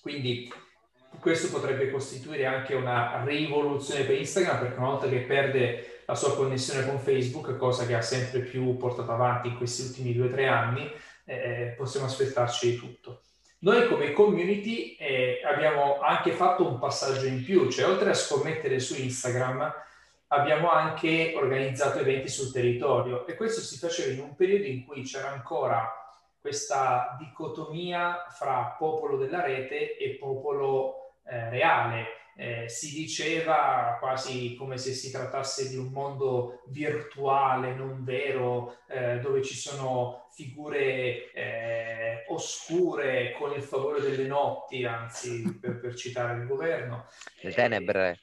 Quindi 0.00 0.52
questo 1.20 1.50
potrebbe 1.50 1.90
costituire 1.90 2.46
anche 2.46 2.74
una 2.74 3.22
rivoluzione 3.24 4.04
per 4.04 4.18
Instagram 4.18 4.58
perché 4.58 4.78
una 4.78 4.90
volta 4.90 5.08
che 5.08 5.20
perde 5.20 6.02
la 6.06 6.14
sua 6.14 6.34
connessione 6.34 6.86
con 6.86 6.98
Facebook, 6.98 7.56
cosa 7.56 7.86
che 7.86 7.94
ha 7.94 8.02
sempre 8.02 8.40
più 8.40 8.76
portato 8.76 9.12
avanti 9.12 9.48
in 9.48 9.56
questi 9.56 9.82
ultimi 9.82 10.12
due 10.12 10.26
o 10.26 10.30
tre 10.30 10.48
anni, 10.48 10.90
eh, 11.24 11.74
possiamo 11.76 12.06
aspettarci 12.06 12.70
di 12.70 12.76
tutto. 12.76 13.22
Noi 13.60 13.88
come 13.88 14.12
community 14.12 14.94
eh, 14.96 15.40
abbiamo 15.42 16.00
anche 16.00 16.32
fatto 16.32 16.68
un 16.68 16.78
passaggio 16.78 17.24
in 17.24 17.42
più, 17.42 17.70
cioè 17.70 17.88
oltre 17.88 18.10
a 18.10 18.14
scommettere 18.14 18.78
su 18.78 19.00
Instagram, 19.00 19.72
abbiamo 20.34 20.70
anche 20.70 21.32
organizzato 21.36 22.00
eventi 22.00 22.28
sul 22.28 22.52
territorio 22.52 23.26
e 23.26 23.34
questo 23.34 23.60
si 23.60 23.78
faceva 23.78 24.12
in 24.12 24.20
un 24.20 24.34
periodo 24.34 24.64
in 24.64 24.84
cui 24.84 25.02
c'era 25.02 25.30
ancora 25.30 25.90
questa 26.40 27.16
dicotomia 27.18 28.26
fra 28.28 28.76
popolo 28.78 29.16
della 29.16 29.40
rete 29.40 29.96
e 29.96 30.16
popolo 30.16 31.14
eh, 31.24 31.48
reale. 31.48 32.06
Eh, 32.36 32.68
si 32.68 32.92
diceva 32.92 33.96
quasi 34.00 34.56
come 34.56 34.76
se 34.76 34.92
si 34.92 35.10
trattasse 35.10 35.68
di 35.68 35.76
un 35.76 35.86
mondo 35.86 36.64
virtuale, 36.66 37.74
non 37.74 38.02
vero, 38.04 38.78
eh, 38.88 39.20
dove 39.20 39.40
ci 39.40 39.54
sono 39.54 40.28
figure 40.32 41.32
eh, 41.32 42.24
oscure 42.28 43.32
con 43.38 43.52
il 43.54 43.62
favore 43.62 44.00
delle 44.00 44.26
notti, 44.26 44.84
anzi 44.84 45.58
per, 45.60 45.78
per 45.80 45.94
citare 45.94 46.40
il 46.40 46.46
governo. 46.46 47.06
Le 47.40 47.52
tenebre. 47.52 48.18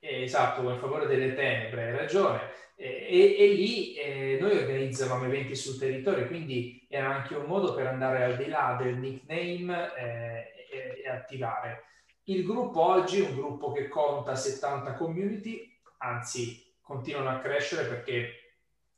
Eh, 0.00 0.22
esatto, 0.22 0.62
con 0.62 0.74
il 0.74 0.78
favore 0.78 1.06
delle 1.06 1.34
tenebre, 1.34 1.86
hai 1.86 1.96
ragione. 1.96 2.40
Eh, 2.76 3.06
e, 3.10 3.36
e, 3.38 3.48
lì 3.48 3.94
eh, 3.94 4.38
noi 4.40 4.56
organizzavamo 4.56 5.24
eventi 5.24 5.56
sul 5.56 5.78
territorio, 5.78 6.26
quindi 6.28 6.86
era 6.88 7.12
anche 7.12 7.34
un 7.34 7.46
modo 7.46 7.74
per 7.74 7.86
andare 7.88 8.22
al 8.22 8.36
di 8.36 8.46
là 8.46 8.76
del 8.80 8.96
nickname 8.96 9.94
eh, 9.96 10.66
e, 10.70 11.02
e, 11.04 11.08
attivare. 11.08 11.82
Il 12.24 12.44
gruppo 12.44 12.80
oggi 12.82 13.20
è 13.22 13.28
un 13.28 13.34
gruppo 13.34 13.72
che 13.72 13.88
conta 13.88 14.36
70 14.36 14.94
community, 14.94 15.76
anzi 15.98 16.76
continuano 16.80 17.30
a 17.30 17.38
crescere 17.38 17.88
perché 17.88 18.30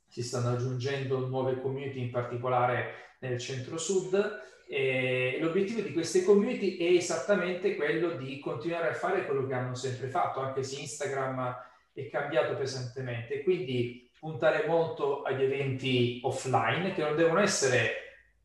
si 0.07 0.21
stanno 0.21 0.49
aggiungendo 0.49 1.25
nuove 1.27 1.59
community, 1.59 2.01
in 2.01 2.11
particolare 2.11 3.15
nel 3.21 3.39
centro-sud 3.39 4.41
e 4.73 5.37
l'obiettivo 5.41 5.81
di 5.81 5.91
queste 5.91 6.23
community 6.23 6.77
è 6.77 6.95
esattamente 6.95 7.75
quello 7.75 8.11
di 8.11 8.39
continuare 8.39 8.87
a 8.87 8.93
fare 8.93 9.25
quello 9.25 9.45
che 9.45 9.53
hanno 9.53 9.75
sempre 9.75 10.07
fatto, 10.07 10.39
anche 10.39 10.63
se 10.63 10.79
Instagram 10.79 11.53
è 11.91 12.07
cambiato 12.07 12.55
pesantemente. 12.55 13.43
Quindi 13.43 14.09
puntare 14.17 14.63
molto 14.65 15.23
agli 15.23 15.43
eventi 15.43 16.21
offline, 16.23 16.93
che 16.93 17.01
non 17.01 17.17
devono 17.17 17.41
essere 17.41 17.95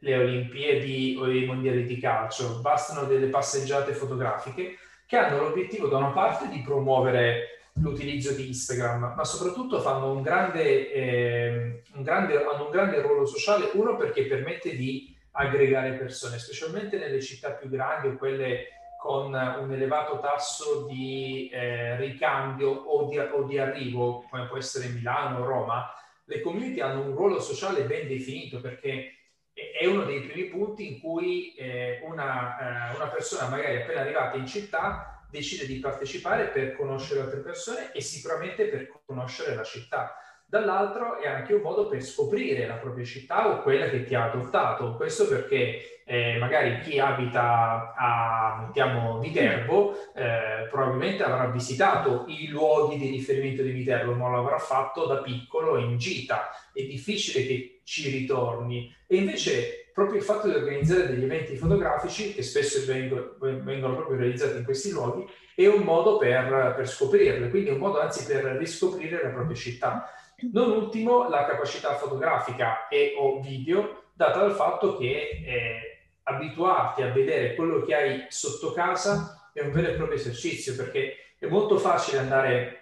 le 0.00 0.16
Olimpiadi 0.16 1.16
o 1.16 1.30
i 1.30 1.46
mondiali 1.46 1.84
di 1.84 1.96
calcio, 2.00 2.58
bastano 2.58 3.06
delle 3.06 3.28
passeggiate 3.28 3.92
fotografiche 3.92 4.78
che 5.06 5.16
hanno 5.16 5.40
l'obiettivo 5.40 5.86
da 5.86 5.98
una 5.98 6.10
parte 6.10 6.48
di 6.48 6.60
promuovere 6.60 7.60
l'utilizzo 7.74 8.32
di 8.32 8.48
Instagram, 8.48 9.12
ma 9.16 9.22
soprattutto 9.22 9.80
fanno 9.80 10.10
un 10.10 10.22
grande, 10.22 10.92
eh, 10.92 11.82
un 11.94 12.02
grande, 12.02 12.44
hanno 12.44 12.64
un 12.64 12.70
grande 12.72 13.00
ruolo 13.00 13.26
sociale, 13.26 13.70
uno 13.74 13.94
perché 13.94 14.26
permette 14.26 14.74
di 14.74 15.14
aggregare 15.36 15.92
persone, 15.92 16.38
specialmente 16.38 16.98
nelle 16.98 17.20
città 17.20 17.52
più 17.52 17.68
grandi 17.68 18.08
o 18.08 18.16
quelle 18.16 18.68
con 18.98 19.26
un 19.26 19.72
elevato 19.72 20.18
tasso 20.18 20.86
di 20.86 21.48
eh, 21.52 21.96
ricambio 21.96 22.70
o 22.70 23.08
di, 23.08 23.18
o 23.18 23.42
di, 23.44 23.58
arrivo, 23.58 24.24
come 24.28 24.46
può 24.46 24.56
essere 24.56 24.88
Milano 24.88 25.40
o 25.40 25.44
Roma, 25.44 25.92
le 26.24 26.40
community 26.40 26.80
hanno 26.80 27.02
un 27.02 27.14
ruolo 27.14 27.40
sociale 27.40 27.84
ben 27.84 28.08
definito 28.08 28.60
perché 28.60 29.12
è 29.52 29.86
uno 29.86 30.04
dei 30.04 30.22
primi 30.22 30.48
punti 30.48 30.94
in 30.94 31.00
cui 31.00 31.54
eh, 31.54 32.00
una, 32.04 32.90
eh, 32.92 32.96
una 32.96 33.08
persona 33.08 33.48
magari 33.48 33.80
appena 33.80 34.00
arrivata 34.00 34.36
in 34.36 34.46
città 34.46 35.24
decide 35.30 35.66
di 35.66 35.78
partecipare 35.78 36.48
per 36.48 36.74
conoscere 36.74 37.20
altre 37.20 37.40
persone 37.40 37.92
e 37.92 38.00
sicuramente 38.00 38.66
per 38.66 38.90
conoscere 39.04 39.54
la 39.54 39.64
città 39.64 40.16
dall'altro 40.46 41.18
è 41.18 41.26
anche 41.26 41.54
un 41.54 41.62
modo 41.62 41.88
per 41.88 42.02
scoprire 42.02 42.66
la 42.66 42.74
propria 42.74 43.04
città 43.04 43.48
o 43.48 43.62
quella 43.62 43.88
che 43.88 44.04
ti 44.04 44.14
ha 44.14 44.30
adottato. 44.30 44.94
Questo 44.94 45.26
perché 45.26 46.02
eh, 46.04 46.38
magari 46.38 46.80
chi 46.80 47.00
abita 47.00 47.94
a 47.96 48.64
mettiamo, 48.64 49.18
Viterbo 49.18 49.96
eh, 50.14 50.68
probabilmente 50.70 51.24
avrà 51.24 51.46
visitato 51.46 52.26
i 52.28 52.48
luoghi 52.48 52.96
di 52.96 53.10
riferimento 53.10 53.62
di 53.62 53.72
Viterbo, 53.72 54.12
ma 54.12 54.28
lo 54.28 54.38
avrà 54.38 54.58
fatto 54.58 55.04
da 55.06 55.16
piccolo 55.16 55.78
in 55.78 55.98
gita. 55.98 56.50
È 56.72 56.82
difficile 56.82 57.44
che 57.44 57.80
ci 57.82 58.08
ritorni. 58.10 58.94
E 59.06 59.16
invece 59.16 59.90
proprio 59.92 60.18
il 60.18 60.24
fatto 60.24 60.46
di 60.46 60.54
organizzare 60.54 61.08
degli 61.08 61.24
eventi 61.24 61.56
fotografici, 61.56 62.34
che 62.34 62.42
spesso 62.42 62.84
vengono, 62.84 63.34
vengono 63.40 63.94
proprio 63.94 64.18
realizzati 64.18 64.58
in 64.58 64.64
questi 64.64 64.90
luoghi, 64.90 65.26
è 65.54 65.66
un 65.66 65.82
modo 65.82 66.18
per, 66.18 66.74
per 66.76 66.86
scoprirle, 66.86 67.48
quindi 67.48 67.70
è 67.70 67.72
un 67.72 67.78
modo 67.78 67.98
anzi 67.98 68.26
per 68.26 68.44
riscoprire 68.58 69.22
la 69.22 69.30
propria 69.30 69.56
città. 69.56 70.10
Non 70.38 70.70
ultimo 70.70 71.30
la 71.30 71.46
capacità 71.46 71.94
fotografica 71.94 72.88
e 72.88 73.14
o 73.18 73.40
video 73.40 74.10
data 74.12 74.40
dal 74.40 74.52
fatto 74.52 74.98
che 74.98 75.42
eh, 75.44 76.08
abituarti 76.24 77.00
a 77.00 77.10
vedere 77.10 77.54
quello 77.54 77.80
che 77.82 77.94
hai 77.94 78.26
sotto 78.28 78.72
casa 78.72 79.50
è 79.54 79.62
un 79.62 79.72
vero 79.72 79.88
e 79.88 79.94
proprio 79.94 80.18
esercizio 80.18 80.76
perché 80.76 81.14
è 81.38 81.46
molto 81.46 81.78
facile 81.78 82.18
andare 82.18 82.80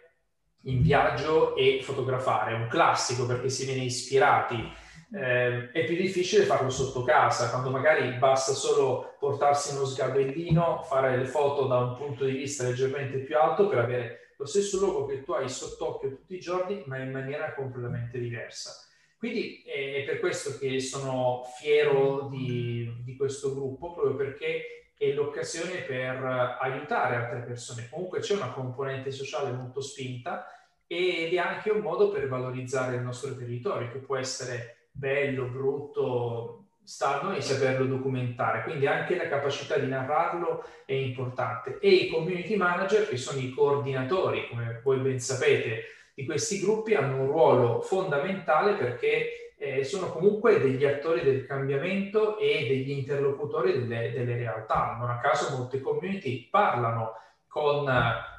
in 0.62 0.83
viaggio 0.83 1.55
e 1.55 1.81
fotografare, 1.81 2.53
è 2.53 2.55
un 2.55 2.67
classico 2.67 3.25
perché 3.25 3.49
si 3.49 3.67
viene 3.67 3.85
ispirati. 3.85 4.73
Eh, 5.12 5.71
è 5.71 5.85
più 5.85 5.95
difficile 5.95 6.45
farlo 6.45 6.71
sotto 6.71 7.05
casa, 7.05 7.51
quando 7.51 7.71
magari 7.71 8.11
basta 8.14 8.53
solo 8.53 9.14
portarsi 9.21 9.77
uno 9.77 9.85
sgabellino, 9.85 10.83
fare 10.83 11.17
le 11.17 11.27
foto 11.27 11.67
da 11.67 11.79
un 11.79 11.95
punto 11.95 12.25
di 12.25 12.33
vista 12.33 12.64
leggermente 12.64 13.19
più 13.19 13.38
alto 13.38 13.69
per 13.69 13.79
avere 13.79 14.24
lo 14.45 14.51
stesso 14.51 14.79
logo 14.79 15.07
che 15.07 15.23
tu 15.23 15.33
hai 15.33 15.49
sott'occhio 15.49 16.11
tutti 16.11 16.35
i 16.35 16.39
giorni, 16.39 16.83
ma 16.85 16.99
in 16.99 17.11
maniera 17.11 17.55
completamente 17.55 18.19
diversa. 18.19 18.87
Quindi 19.17 19.63
è 19.63 20.05
per 20.05 20.21
questo 20.21 20.59
che 20.59 20.81
sono 20.81 21.45
fiero 21.59 22.29
di, 22.31 23.03
di 23.03 23.17
questo 23.17 23.55
gruppo, 23.55 23.95
proprio 23.95 24.15
perché 24.15 24.93
è 24.99 25.13
l'occasione 25.13 25.81
per 25.81 26.23
aiutare 26.61 27.17
altre 27.17 27.41
persone. 27.41 27.89
Comunque 27.89 28.19
c'è 28.19 28.35
una 28.35 28.53
componente 28.53 29.11
sociale 29.11 29.51
molto 29.51 29.81
spinta 29.81 30.45
ed 30.87 31.33
è 31.33 31.39
anche 31.39 31.71
un 31.71 31.81
modo 31.81 32.11
per 32.11 32.29
valorizzare 32.29 32.97
il 32.97 33.03
nostro 33.03 33.35
territorio, 33.35 33.91
che 33.91 33.99
può 33.99 34.19
essere 34.19 34.89
bello, 34.93 35.47
brutto, 35.47 36.63
sta 36.85 37.20
a 37.20 37.25
noi 37.25 37.40
saperlo 37.40 37.87
documentare, 37.87 38.62
quindi 38.62 38.87
anche 38.87 39.16
la 39.16 39.29
capacità 39.29 39.79
di 39.79 39.87
narrarlo 39.87 40.64
è 40.85 40.92
importante. 40.92 41.79
E 41.81 41.88
i 41.88 42.09
community 42.09 42.57
manager, 42.57 43.09
che 43.09 43.16
sono 43.16 43.40
i 43.40 43.51
coordinatori, 43.51 44.47
come 44.49 44.81
voi 44.85 44.99
ben 44.99 45.18
sapete, 45.18 45.85
di 46.14 46.25
questi 46.25 46.61
gruppi, 46.61 46.94
hanno 46.94 47.23
un 47.23 47.27
ruolo 47.27 47.81
fondamentale 47.81 48.75
perché 48.75 49.55
eh, 49.57 49.83
sono 49.83 50.11
comunque 50.11 50.61
degli 50.61 50.85
attori 50.85 51.23
del 51.23 51.47
cambiamento 51.47 52.38
e 52.38 52.66
degli 52.68 52.90
interlocutori 52.90 53.73
delle, 53.73 54.12
delle 54.12 54.37
realtà. 54.37 54.97
Non 54.99 55.11
a 55.11 55.18
caso 55.18 55.57
molte 55.57 55.81
community 55.81 56.49
parlano 56.51 57.14
con 57.49 57.88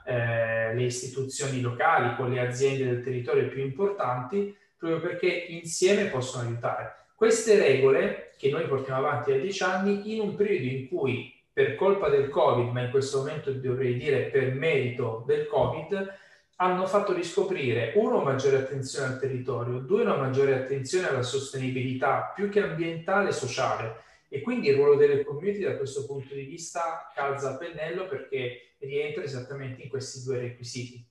eh, 0.06 0.74
le 0.76 0.84
istituzioni 0.84 1.62
locali, 1.62 2.16
con 2.16 2.30
le 2.30 2.40
aziende 2.40 2.86
del 2.86 3.04
territorio 3.04 3.48
più 3.48 3.62
importanti, 3.62 4.56
proprio 4.78 5.00
perché 5.00 5.28
insieme 5.28 6.06
possono 6.06 6.48
aiutare. 6.48 7.08
Queste 7.16 7.58
regole 7.58 8.25
che 8.38 8.50
noi 8.50 8.68
portiamo 8.68 9.06
avanti 9.06 9.32
da 9.32 9.38
dieci 9.38 9.64
anni 9.64 10.14
in 10.14 10.22
un 10.22 10.36
periodo 10.36 10.66
in 10.66 10.88
cui 10.88 11.34
per 11.52 11.76
colpa 11.76 12.10
del 12.10 12.30
Covid, 12.30 12.72
ma 12.72 12.82
in 12.82 12.92
questo 12.92 13.20
momento 13.20 13.52
dovrei 13.52 13.96
dire 13.98 14.26
per 14.26 14.54
merito 14.54 15.24
del 15.26 15.48
Covid, 15.48 16.14
hanno 16.58 16.86
fatto 16.86 17.14
riscoprire 17.14 17.94
uno 17.96 18.22
maggiore 18.22 18.58
attenzione 18.58 19.14
al 19.14 19.20
territorio, 19.20 19.80
due 19.80 20.02
una 20.02 20.16
maggiore 20.16 20.54
attenzione 20.54 21.08
alla 21.08 21.24
sostenibilità 21.24 22.32
più 22.36 22.50
che 22.50 22.62
ambientale 22.62 23.30
e 23.30 23.34
sociale 23.34 24.04
e 24.30 24.42
quindi 24.42 24.68
il 24.68 24.76
ruolo 24.76 24.96
delle 24.96 25.24
community 25.24 25.64
da 25.64 25.78
questo 25.78 26.06
punto 26.06 26.34
di 26.34 26.44
vista 26.44 27.12
calza 27.14 27.52
a 27.52 27.58
pennello 27.58 28.08
perché 28.08 28.76
rientra 28.80 29.24
esattamente 29.24 29.82
in 29.82 29.90
questi 29.90 30.24
due 30.24 30.40
requisiti. 30.40 31.06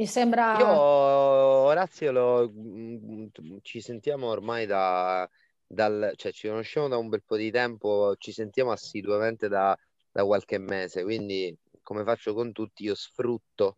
Mi 0.00 0.06
sembra... 0.06 0.56
Io, 0.58 0.66
Orazio, 0.66 2.10
lo, 2.10 2.50
mm, 2.50 3.26
ci 3.60 3.82
sentiamo 3.82 4.28
ormai 4.28 4.64
da, 4.64 5.28
dal, 5.66 6.14
cioè 6.16 6.32
ci 6.32 6.48
conosciamo 6.48 6.88
da 6.88 6.96
un 6.96 7.10
bel 7.10 7.22
po' 7.22 7.36
di 7.36 7.50
tempo, 7.50 8.14
ci 8.16 8.32
sentiamo 8.32 8.70
assiduamente 8.70 9.46
da, 9.46 9.78
da 10.10 10.24
qualche 10.24 10.56
mese, 10.56 11.02
quindi 11.02 11.54
come 11.82 12.02
faccio 12.04 12.32
con 12.32 12.50
tutti, 12.52 12.84
io 12.84 12.94
sfrutto 12.94 13.76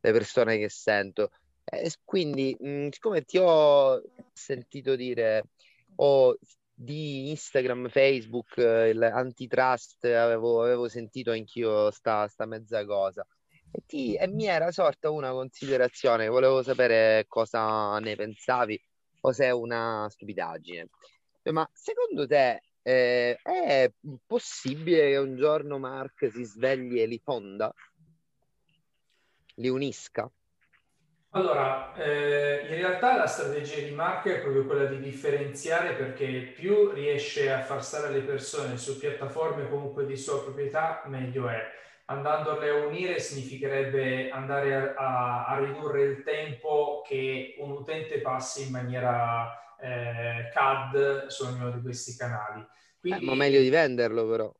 le 0.00 0.12
persone 0.12 0.58
che 0.58 0.68
sento. 0.68 1.30
E 1.64 1.90
quindi, 2.04 2.54
mh, 2.60 2.68
mm, 2.68 2.88
siccome 2.90 3.22
ti 3.22 3.38
ho 3.38 4.02
sentito 4.34 4.94
dire, 4.96 5.44
oh, 5.94 6.36
di 6.74 7.30
Instagram, 7.30 7.88
Facebook, 7.88 8.54
l'antitrust, 8.56 10.04
avevo, 10.04 10.62
avevo 10.62 10.88
sentito 10.88 11.30
anch'io 11.30 11.90
sta, 11.90 12.28
sta 12.28 12.44
mezza 12.44 12.84
cosa. 12.84 13.26
E, 13.76 13.82
ti, 13.86 14.14
e 14.14 14.28
mi 14.28 14.46
era 14.46 14.70
sorta 14.70 15.10
una 15.10 15.32
considerazione, 15.32 16.28
volevo 16.28 16.62
sapere 16.62 17.24
cosa 17.26 17.98
ne 17.98 18.14
pensavi 18.14 18.80
o 19.22 19.32
se 19.32 19.46
è 19.46 19.50
una 19.50 20.06
stupidaggine. 20.08 20.90
Ma 21.50 21.68
secondo 21.72 22.24
te 22.24 22.62
eh, 22.82 23.36
è 23.42 23.90
possibile 24.24 25.08
che 25.08 25.16
un 25.16 25.34
giorno 25.34 25.78
Mark 25.78 26.30
si 26.30 26.44
svegli 26.44 27.00
e 27.00 27.06
li 27.06 27.18
fonda? 27.18 27.74
Li 29.56 29.68
unisca? 29.68 30.30
Allora, 31.30 31.92
eh, 31.96 32.66
in 32.68 32.76
realtà 32.76 33.16
la 33.16 33.26
strategia 33.26 33.84
di 33.84 33.92
Mark 33.92 34.28
è 34.28 34.40
proprio 34.40 34.66
quella 34.66 34.84
di 34.84 35.00
differenziare 35.00 35.94
perché 35.94 36.52
più 36.54 36.90
riesce 36.90 37.52
a 37.52 37.60
far 37.62 37.82
stare 37.82 38.12
le 38.12 38.20
persone 38.20 38.76
su 38.76 38.96
piattaforme 38.98 39.68
comunque 39.68 40.06
di 40.06 40.16
sua 40.16 40.44
proprietà, 40.44 41.02
meglio 41.06 41.48
è. 41.48 41.82
Andandole 42.06 42.68
a 42.68 42.86
unire 42.86 43.18
significherebbe 43.18 44.28
andare 44.30 44.94
a, 44.94 45.46
a 45.46 45.58
ridurre 45.58 46.02
il 46.02 46.22
tempo 46.22 47.02
che 47.06 47.54
un 47.58 47.70
utente 47.70 48.20
passi 48.20 48.66
in 48.66 48.72
maniera 48.72 49.76
eh, 49.80 50.50
CAD 50.52 51.26
su 51.26 51.44
ognuno 51.44 51.70
di 51.70 51.80
questi 51.80 52.16
canali. 52.16 52.66
Quindi, 53.00 53.24
eh, 53.24 53.26
ma 53.26 53.34
meglio 53.34 53.60
di 53.60 53.70
venderlo 53.70 54.28
però. 54.28 54.54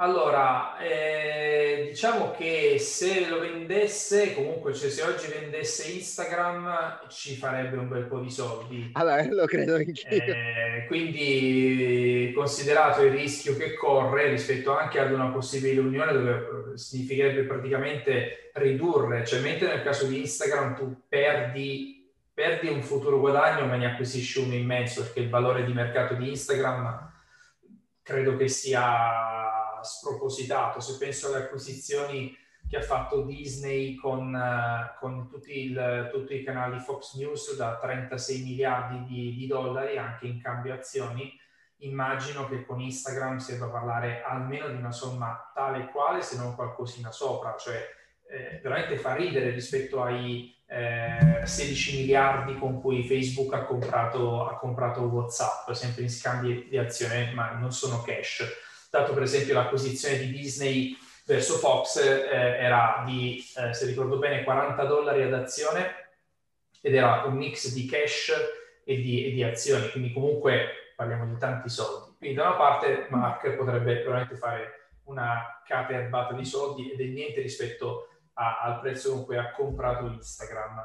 Allora, 0.00 0.78
eh, 0.78 1.86
diciamo 1.88 2.30
che 2.30 2.78
se 2.78 3.28
lo 3.28 3.40
vendesse, 3.40 4.32
comunque, 4.32 4.72
cioè, 4.72 4.90
se 4.90 5.02
oggi 5.02 5.26
vendesse 5.26 5.90
Instagram 5.90 7.00
ci 7.08 7.34
farebbe 7.34 7.78
un 7.78 7.88
bel 7.88 8.04
po' 8.04 8.20
di 8.20 8.30
soldi. 8.30 8.90
Allora, 8.92 9.26
lo 9.28 9.44
credo 9.46 9.74
anch'io. 9.74 10.08
Eh, 10.08 10.84
quindi, 10.86 12.30
considerato 12.32 13.02
il 13.02 13.10
rischio 13.10 13.56
che 13.56 13.74
corre 13.74 14.28
rispetto 14.28 14.76
anche 14.76 15.00
ad 15.00 15.10
una 15.10 15.30
possibile 15.30 15.80
unione, 15.80 16.12
dove 16.12 16.76
significherebbe 16.78 17.42
praticamente 17.42 18.52
ridurre, 18.54 19.26
cioè 19.26 19.40
mentre 19.40 19.66
nel 19.66 19.82
caso 19.82 20.06
di 20.06 20.20
Instagram 20.20 20.76
tu 20.76 20.94
perdi, 21.08 22.08
perdi 22.32 22.68
un 22.68 22.82
futuro 22.82 23.18
guadagno, 23.18 23.66
ma 23.66 23.74
ne 23.74 23.86
acquisisci 23.86 24.38
uno 24.38 24.54
immenso, 24.54 25.02
perché 25.02 25.18
il 25.18 25.28
valore 25.28 25.64
di 25.64 25.72
mercato 25.72 26.14
di 26.14 26.28
Instagram 26.28 27.14
credo 28.00 28.36
che 28.36 28.46
sia 28.46 29.38
spropositato. 29.96 30.80
Se 30.80 30.96
penso 30.98 31.28
alle 31.28 31.44
acquisizioni 31.44 32.36
che 32.68 32.76
ha 32.76 32.82
fatto 32.82 33.22
Disney 33.22 33.94
con, 33.94 34.34
uh, 34.34 34.98
con 35.00 35.28
tutti, 35.28 35.70
il, 35.70 36.08
tutti, 36.12 36.34
i 36.34 36.44
canali 36.44 36.78
Fox 36.80 37.16
News 37.16 37.56
da 37.56 37.78
36 37.78 38.42
miliardi 38.42 39.04
di, 39.06 39.34
di, 39.34 39.46
dollari 39.46 39.96
anche 39.96 40.26
in 40.26 40.40
cambio 40.40 40.74
azioni, 40.74 41.32
immagino 41.78 42.46
che 42.46 42.66
con 42.66 42.80
Instagram 42.80 43.38
si 43.38 43.52
debba 43.52 43.68
parlare 43.68 44.22
almeno 44.22 44.68
di 44.68 44.76
una 44.76 44.92
somma 44.92 45.50
tale 45.54 45.84
e 45.84 45.90
quale, 45.90 46.20
se 46.20 46.36
non 46.36 46.54
qualcosina 46.54 47.10
sopra, 47.10 47.56
cioè 47.58 47.82
eh, 48.28 48.60
veramente 48.62 48.98
fa 48.98 49.14
ridere 49.14 49.50
rispetto 49.50 50.02
ai 50.02 50.54
eh, 50.66 51.40
16 51.44 52.00
miliardi 52.00 52.58
con 52.58 52.82
cui 52.82 53.06
Facebook 53.06 53.54
ha 53.54 53.64
comprato, 53.64 54.46
ha 54.46 54.58
comprato 54.58 55.00
WhatsApp, 55.02 55.70
sempre 55.70 56.02
in 56.02 56.10
scambi 56.10 56.66
di 56.68 56.76
azione, 56.76 57.32
ma 57.32 57.52
non 57.52 57.72
sono 57.72 58.02
cash 58.02 58.66
dato 58.90 59.12
per 59.12 59.22
esempio 59.22 59.54
l'acquisizione 59.54 60.18
di 60.18 60.30
Disney 60.30 60.96
verso 61.26 61.56
Fox 61.58 61.96
eh, 61.96 62.30
era 62.30 63.02
di, 63.04 63.44
eh, 63.56 63.74
se 63.74 63.86
ricordo 63.86 64.18
bene, 64.18 64.44
40 64.44 64.84
dollari 64.84 65.22
ad 65.22 65.34
azione 65.34 66.08
ed 66.80 66.94
era 66.94 67.24
un 67.24 67.34
mix 67.34 67.72
di 67.72 67.86
cash 67.86 68.32
e 68.84 68.96
di, 68.96 69.26
e 69.26 69.32
di 69.32 69.42
azioni, 69.42 69.90
quindi 69.90 70.12
comunque 70.12 70.92
parliamo 70.96 71.26
di 71.26 71.38
tanti 71.38 71.68
soldi. 71.68 72.16
Quindi 72.16 72.36
da 72.36 72.48
una 72.48 72.56
parte 72.56 73.06
Mark 73.10 73.50
potrebbe 73.56 74.02
veramente 74.02 74.36
fare 74.36 74.90
una 75.04 75.62
cata 75.66 75.92
erbata 75.92 76.34
di 76.34 76.44
soldi 76.44 76.90
ed 76.90 77.00
è 77.00 77.04
niente 77.04 77.40
rispetto 77.42 78.08
a, 78.34 78.60
al 78.60 78.80
prezzo 78.80 79.12
con 79.12 79.24
cui 79.26 79.36
ha 79.36 79.52
comprato 79.52 80.06
Instagram. 80.06 80.82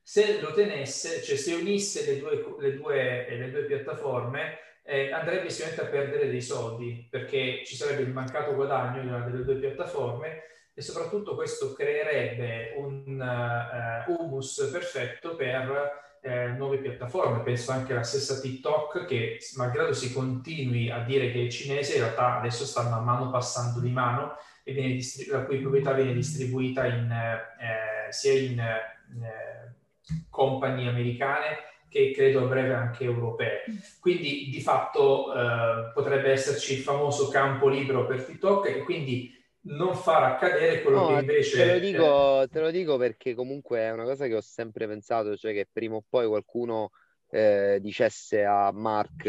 Se 0.00 0.40
lo 0.40 0.52
tenesse, 0.52 1.22
cioè 1.22 1.36
se 1.36 1.54
unisse 1.54 2.04
le 2.06 2.18
due, 2.18 2.56
le 2.58 2.74
due, 2.74 3.26
le 3.28 3.50
due 3.50 3.64
piattaforme, 3.64 4.58
eh, 4.86 5.10
andrebbe 5.12 5.48
sicuramente 5.48 5.86
a 5.86 5.90
perdere 5.90 6.30
dei 6.30 6.42
soldi 6.42 7.06
perché 7.10 7.62
ci 7.64 7.74
sarebbe 7.74 8.02
il 8.02 8.10
mancato 8.10 8.54
guadagno 8.54 9.00
di 9.00 9.08
una 9.08 9.20
delle 9.20 9.42
due 9.42 9.56
piattaforme 9.56 10.42
e 10.74 10.82
soprattutto 10.82 11.34
questo 11.34 11.72
creerebbe 11.72 12.74
un 12.76 13.18
uh, 13.18 14.12
humus 14.12 14.68
perfetto 14.70 15.36
per 15.36 16.18
eh, 16.20 16.48
nuove 16.48 16.78
piattaforme. 16.78 17.42
Penso 17.42 17.70
anche 17.70 17.92
alla 17.92 18.02
stessa 18.02 18.40
TikTok 18.40 19.04
che, 19.06 19.38
malgrado 19.56 19.92
si 19.92 20.12
continui 20.12 20.90
a 20.90 20.98
dire 21.00 21.30
che 21.30 21.46
è 21.46 21.48
cinese, 21.48 21.94
in 21.94 22.02
realtà 22.02 22.38
adesso 22.38 22.64
sta 22.64 22.82
man 22.88 23.04
mano 23.04 23.30
passando 23.30 23.78
di 23.78 23.90
mano 23.90 24.36
e 24.64 24.72
viene 24.72 24.94
distri- 24.94 25.30
la 25.30 25.44
cui 25.44 25.60
proprietà 25.60 25.92
viene 25.92 26.12
distribuita 26.12 26.86
in, 26.86 27.10
eh, 27.10 28.10
sia 28.10 28.32
in 28.32 28.62
compagnie 30.28 30.88
americane 30.88 31.56
che 31.94 32.10
credo 32.10 32.40
a 32.40 32.46
breve 32.48 32.74
anche 32.74 33.04
europee. 33.04 33.62
Mm. 33.70 33.76
Quindi 34.00 34.48
di 34.50 34.60
fatto 34.60 35.32
eh, 35.32 35.92
potrebbe 35.94 36.32
esserci 36.32 36.72
il 36.74 36.80
famoso 36.80 37.28
campo 37.28 37.68
libero 37.68 38.04
per 38.04 38.24
TikTok 38.24 38.66
e 38.66 38.78
quindi 38.82 39.32
non 39.66 39.94
far 39.94 40.24
accadere 40.24 40.82
quello 40.82 40.98
no, 40.98 41.06
che 41.06 41.20
invece... 41.20 41.56
Te 41.56 41.72
lo, 41.72 41.78
dico, 41.78 42.48
te 42.50 42.60
lo 42.60 42.70
dico 42.72 42.96
perché 42.96 43.34
comunque 43.34 43.78
è 43.78 43.92
una 43.92 44.02
cosa 44.02 44.26
che 44.26 44.34
ho 44.34 44.40
sempre 44.40 44.88
pensato, 44.88 45.36
cioè 45.36 45.52
che 45.52 45.68
prima 45.72 45.94
o 45.94 46.02
poi 46.06 46.26
qualcuno 46.26 46.90
eh, 47.30 47.78
dicesse 47.80 48.42
a 48.44 48.72
Mark 48.72 49.24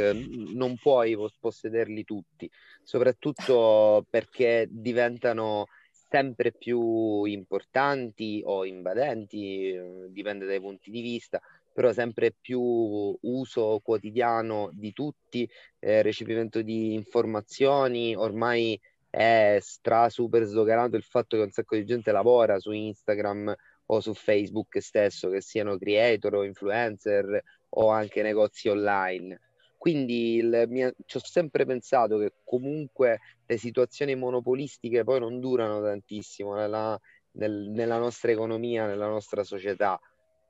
non 0.56 0.76
puoi 0.76 1.16
possederli 1.40 2.04
tutti, 2.04 2.50
soprattutto 2.84 4.08
perché 4.10 4.68
diventano 4.72 5.68
sempre 6.10 6.52
più 6.52 7.26
importanti 7.26 8.42
o 8.44 8.66
invadenti, 8.66 9.70
eh, 9.70 10.08
dipende 10.10 10.48
dai 10.48 10.60
punti 10.60 10.90
di 10.90 11.02
vista, 11.02 11.40
però 11.76 11.92
sempre 11.92 12.32
più 12.32 12.62
uso 12.62 13.82
quotidiano 13.84 14.70
di 14.72 14.94
tutti, 14.94 15.46
eh, 15.80 16.02
recepimento 16.02 16.62
di 16.62 16.94
informazioni, 16.94 18.16
ormai 18.16 18.80
è 19.10 19.58
stra 19.60 20.08
super 20.08 20.44
sdoganato 20.44 20.96
il 20.96 21.04
fatto 21.04 21.36
che 21.36 21.44
un 21.44 21.52
sacco 21.52 21.76
di 21.76 21.84
gente 21.84 22.14
lavora 22.14 22.60
su 22.60 22.72
Instagram 22.72 23.54
o 23.88 24.00
su 24.00 24.14
Facebook 24.14 24.82
stesso, 24.82 25.30
che 25.30 25.42
siano 25.42 25.78
creator 25.78 26.36
o 26.36 26.44
influencer 26.46 27.44
o 27.72 27.90
anche 27.90 28.22
negozi 28.22 28.70
online. 28.70 29.42
Quindi 29.78 30.42
mio, 30.70 30.94
ci 31.06 31.18
ho 31.18 31.22
sempre 31.22 31.66
pensato 31.66 32.18
che 32.18 32.36
comunque 32.46 33.20
le 33.46 33.58
situazioni 33.58 34.16
monopolistiche 34.16 35.04
poi 35.04 35.20
non 35.20 35.42
durano 35.42 35.82
tantissimo 35.82 36.56
nella, 36.56 36.98
nel, 37.32 37.70
nella 37.70 37.98
nostra 37.98 38.32
economia, 38.32 38.88
nella 38.88 39.08
nostra 39.08 39.44
società. 39.44 40.00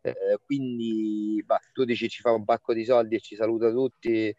Eh, 0.10 0.40
quindi 0.46 1.42
bah, 1.46 1.60
tu 1.74 1.84
dici 1.84 2.10
ci 2.10 2.22
fa 2.22 2.32
un 2.32 2.46
pacco 2.46 2.74
di 2.74 2.86
soldi 2.86 3.16
e 3.16 3.20
ci 3.20 3.36
saluta 3.36 3.70
tutti. 3.72 4.36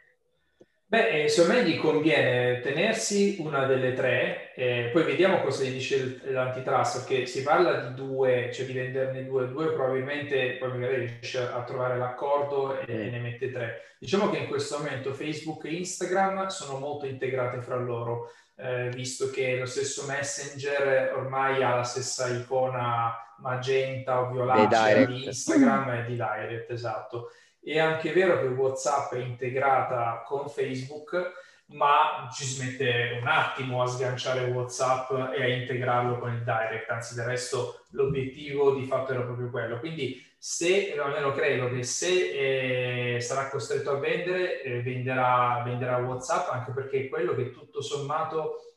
Beh, 0.88 1.24
eh, 1.24 1.28
secondo 1.28 1.58
me 1.58 1.68
gli 1.68 1.76
conviene 1.78 2.60
tenersi 2.60 3.38
una 3.40 3.66
delle 3.66 3.92
tre, 3.92 4.54
eh, 4.54 4.90
poi 4.92 5.02
vediamo 5.02 5.40
cosa 5.40 5.64
gli 5.64 5.72
dice 5.72 6.20
l'antitrust, 6.26 6.98
perché 6.98 7.26
si 7.26 7.42
parla 7.42 7.88
di 7.88 7.94
due, 7.94 8.52
cioè 8.52 8.66
di 8.66 8.72
venderne 8.72 9.26
due, 9.26 9.48
due 9.48 9.72
probabilmente 9.72 10.52
poi 10.60 10.68
magari 10.68 10.98
riesce 10.98 11.40
a 11.40 11.64
trovare 11.64 11.98
l'accordo 11.98 12.78
e, 12.78 12.84
e 12.88 13.10
ne 13.10 13.18
mette 13.18 13.50
tre. 13.50 13.80
Diciamo 13.98 14.30
che 14.30 14.38
in 14.38 14.46
questo 14.46 14.78
momento 14.78 15.12
Facebook 15.12 15.64
e 15.64 15.74
Instagram 15.74 16.46
sono 16.46 16.78
molto 16.78 17.06
integrate 17.06 17.60
fra 17.62 17.76
loro, 17.76 18.30
eh, 18.56 18.88
visto 18.90 19.30
che 19.30 19.58
lo 19.58 19.66
stesso 19.66 20.06
Messenger 20.06 21.12
ormai 21.14 21.62
ha 21.62 21.76
la 21.76 21.84
stessa 21.84 22.28
icona 22.28 23.14
magenta 23.38 24.20
o 24.20 24.30
violacea 24.30 25.04
di 25.04 25.26
Instagram 25.26 25.90
e 25.90 26.04
di 26.06 26.14
Direct, 26.14 26.70
esatto. 26.70 27.30
È 27.62 27.78
anche 27.78 28.12
vero 28.12 28.38
che 28.38 28.46
WhatsApp 28.46 29.12
è 29.14 29.18
integrata 29.18 30.22
con 30.24 30.48
Facebook, 30.48 31.44
ma 31.66 32.30
ci 32.32 32.44
si 32.44 32.64
mette 32.64 33.18
un 33.20 33.26
attimo 33.26 33.82
a 33.82 33.88
sganciare 33.88 34.50
WhatsApp 34.50 35.10
e 35.36 35.42
a 35.42 35.48
integrarlo 35.48 36.18
con 36.18 36.32
il 36.32 36.44
Direct, 36.44 36.88
anzi 36.90 37.14
del 37.14 37.26
resto 37.26 37.82
l'obiettivo 37.90 38.74
di 38.74 38.84
fatto 38.84 39.12
era 39.12 39.22
proprio 39.22 39.50
quello. 39.50 39.78
Quindi 39.78 40.24
se, 40.48 40.96
almeno 40.96 41.32
credo 41.32 41.68
che 41.68 41.82
se 41.82 43.16
eh, 43.16 43.20
sarà 43.20 43.48
costretto 43.48 43.90
a 43.90 43.98
vendere, 43.98 44.62
eh, 44.62 44.80
venderà, 44.80 45.60
venderà 45.64 45.96
WhatsApp, 45.96 46.50
anche 46.52 46.70
perché 46.70 47.00
è 47.00 47.08
quello 47.08 47.34
che 47.34 47.50
tutto 47.50 47.82
sommato 47.82 48.76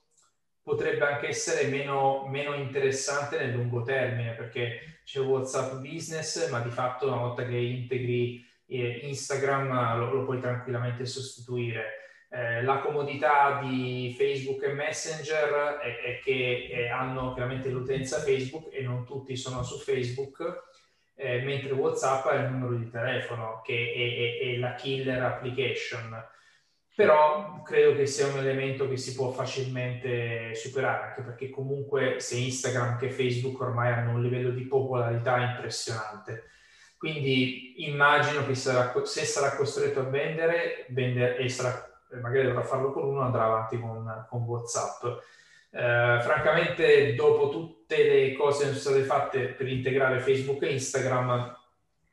potrebbe 0.64 1.06
anche 1.06 1.28
essere 1.28 1.68
meno, 1.68 2.26
meno 2.28 2.56
interessante 2.56 3.38
nel 3.38 3.52
lungo 3.52 3.84
termine 3.84 4.32
perché 4.32 5.02
c'è 5.04 5.20
WhatsApp 5.20 5.74
Business, 5.74 6.50
ma 6.50 6.60
di 6.62 6.72
fatto 6.72 7.06
una 7.06 7.18
volta 7.18 7.46
che 7.46 7.58
integri 7.58 8.44
eh, 8.66 9.02
Instagram 9.04 10.00
lo, 10.00 10.12
lo, 10.12 10.26
puoi 10.26 10.40
tranquillamente 10.40 11.06
sostituire. 11.06 12.24
Eh, 12.32 12.64
la 12.64 12.80
comodità 12.80 13.60
di 13.62 14.16
Facebook 14.18 14.64
e 14.64 14.74
Messenger 14.74 15.78
è, 15.84 16.00
è 16.02 16.20
che 16.24 16.68
eh, 16.72 16.90
hanno 16.90 17.34
chiaramente 17.36 17.70
l'utenza 17.70 18.22
Facebook 18.22 18.74
e 18.74 18.82
non 18.82 19.06
tutti 19.06 19.36
sono 19.36 19.62
su 19.62 19.78
Facebook, 19.78 20.68
eh, 21.20 21.42
mentre 21.42 21.74
WhatsApp 21.74 22.28
è 22.28 22.36
il 22.36 22.52
numero 22.52 22.76
di 22.76 22.90
telefono 22.90 23.62
che 23.64 23.94
è, 23.94 24.48
è, 24.48 24.56
è 24.56 24.58
la 24.58 24.74
killer 24.74 25.22
application 25.22 26.28
però 27.00 27.62
credo 27.62 27.96
che 27.96 28.06
sia 28.06 28.28
un 28.28 28.40
elemento 28.40 28.86
che 28.90 28.98
si 28.98 29.16
può 29.16 29.32
facilmente 29.32 30.54
superare, 30.54 31.06
anche 31.06 31.22
perché 31.22 31.50
comunque 31.50 32.20
sia 32.20 32.40
Instagram 32.40 32.98
che 32.98 33.10
Facebook 33.10 33.58
ormai 33.62 33.94
hanno 33.94 34.12
un 34.12 34.22
livello 34.22 34.50
di 34.50 34.66
popolarità 34.66 35.38
impressionante. 35.38 36.50
Quindi 36.98 37.86
immagino 37.88 38.46
che 38.46 38.54
sarà, 38.54 38.92
se 39.06 39.24
sarà 39.24 39.56
costretto 39.56 40.02
a 40.02 40.10
vendere, 40.10 40.88
vendere 40.90 41.38
e 41.38 41.48
sarà, 41.48 41.90
magari 42.22 42.48
dovrà 42.48 42.64
farlo 42.64 42.92
con 42.92 43.06
uno, 43.06 43.22
andrà 43.22 43.46
avanti 43.46 43.80
con, 43.80 44.26
con 44.28 44.42
WhatsApp. 44.42 45.06
Eh, 45.72 46.20
francamente, 46.22 47.14
dopo 47.16 47.50
tutte 47.50 48.04
le 48.04 48.34
cose 48.34 48.70
che 48.70 48.76
sono 48.76 48.96
state 48.96 49.04
fatte 49.04 49.48
per 49.50 49.68
integrare 49.68 50.20
Facebook 50.20 50.64
e 50.64 50.72
Instagram, 50.74 51.58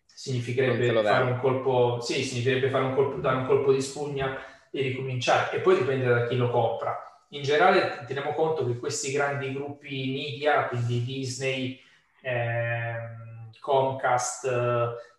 significherebbe 0.05 1.03
fare 1.03 1.25
un 1.25 1.39
colpo, 1.39 2.01
sì, 2.01 2.23
significherebbe 2.23 2.71
fare 2.71 2.85
un 2.85 2.95
colpo, 2.95 3.19
dare 3.19 3.37
un 3.37 3.47
colpo 3.47 3.73
di 3.73 3.81
spugna 3.81 4.39
e 4.71 4.81
ricominciare. 4.83 5.57
E 5.57 5.61
poi 5.61 5.79
dipende 5.79 6.07
da 6.07 6.27
chi 6.27 6.37
lo 6.37 6.51
compra. 6.51 6.99
In 7.31 7.43
generale 7.43 8.05
teniamo 8.07 8.33
conto 8.35 8.67
che 8.67 8.79
questi 8.79 9.11
grandi 9.13 9.53
gruppi 9.53 10.13
media, 10.13 10.69
quindi 10.69 11.03
Disney, 11.03 11.81
ehm, 12.23 13.51
Comcast, 13.61 14.49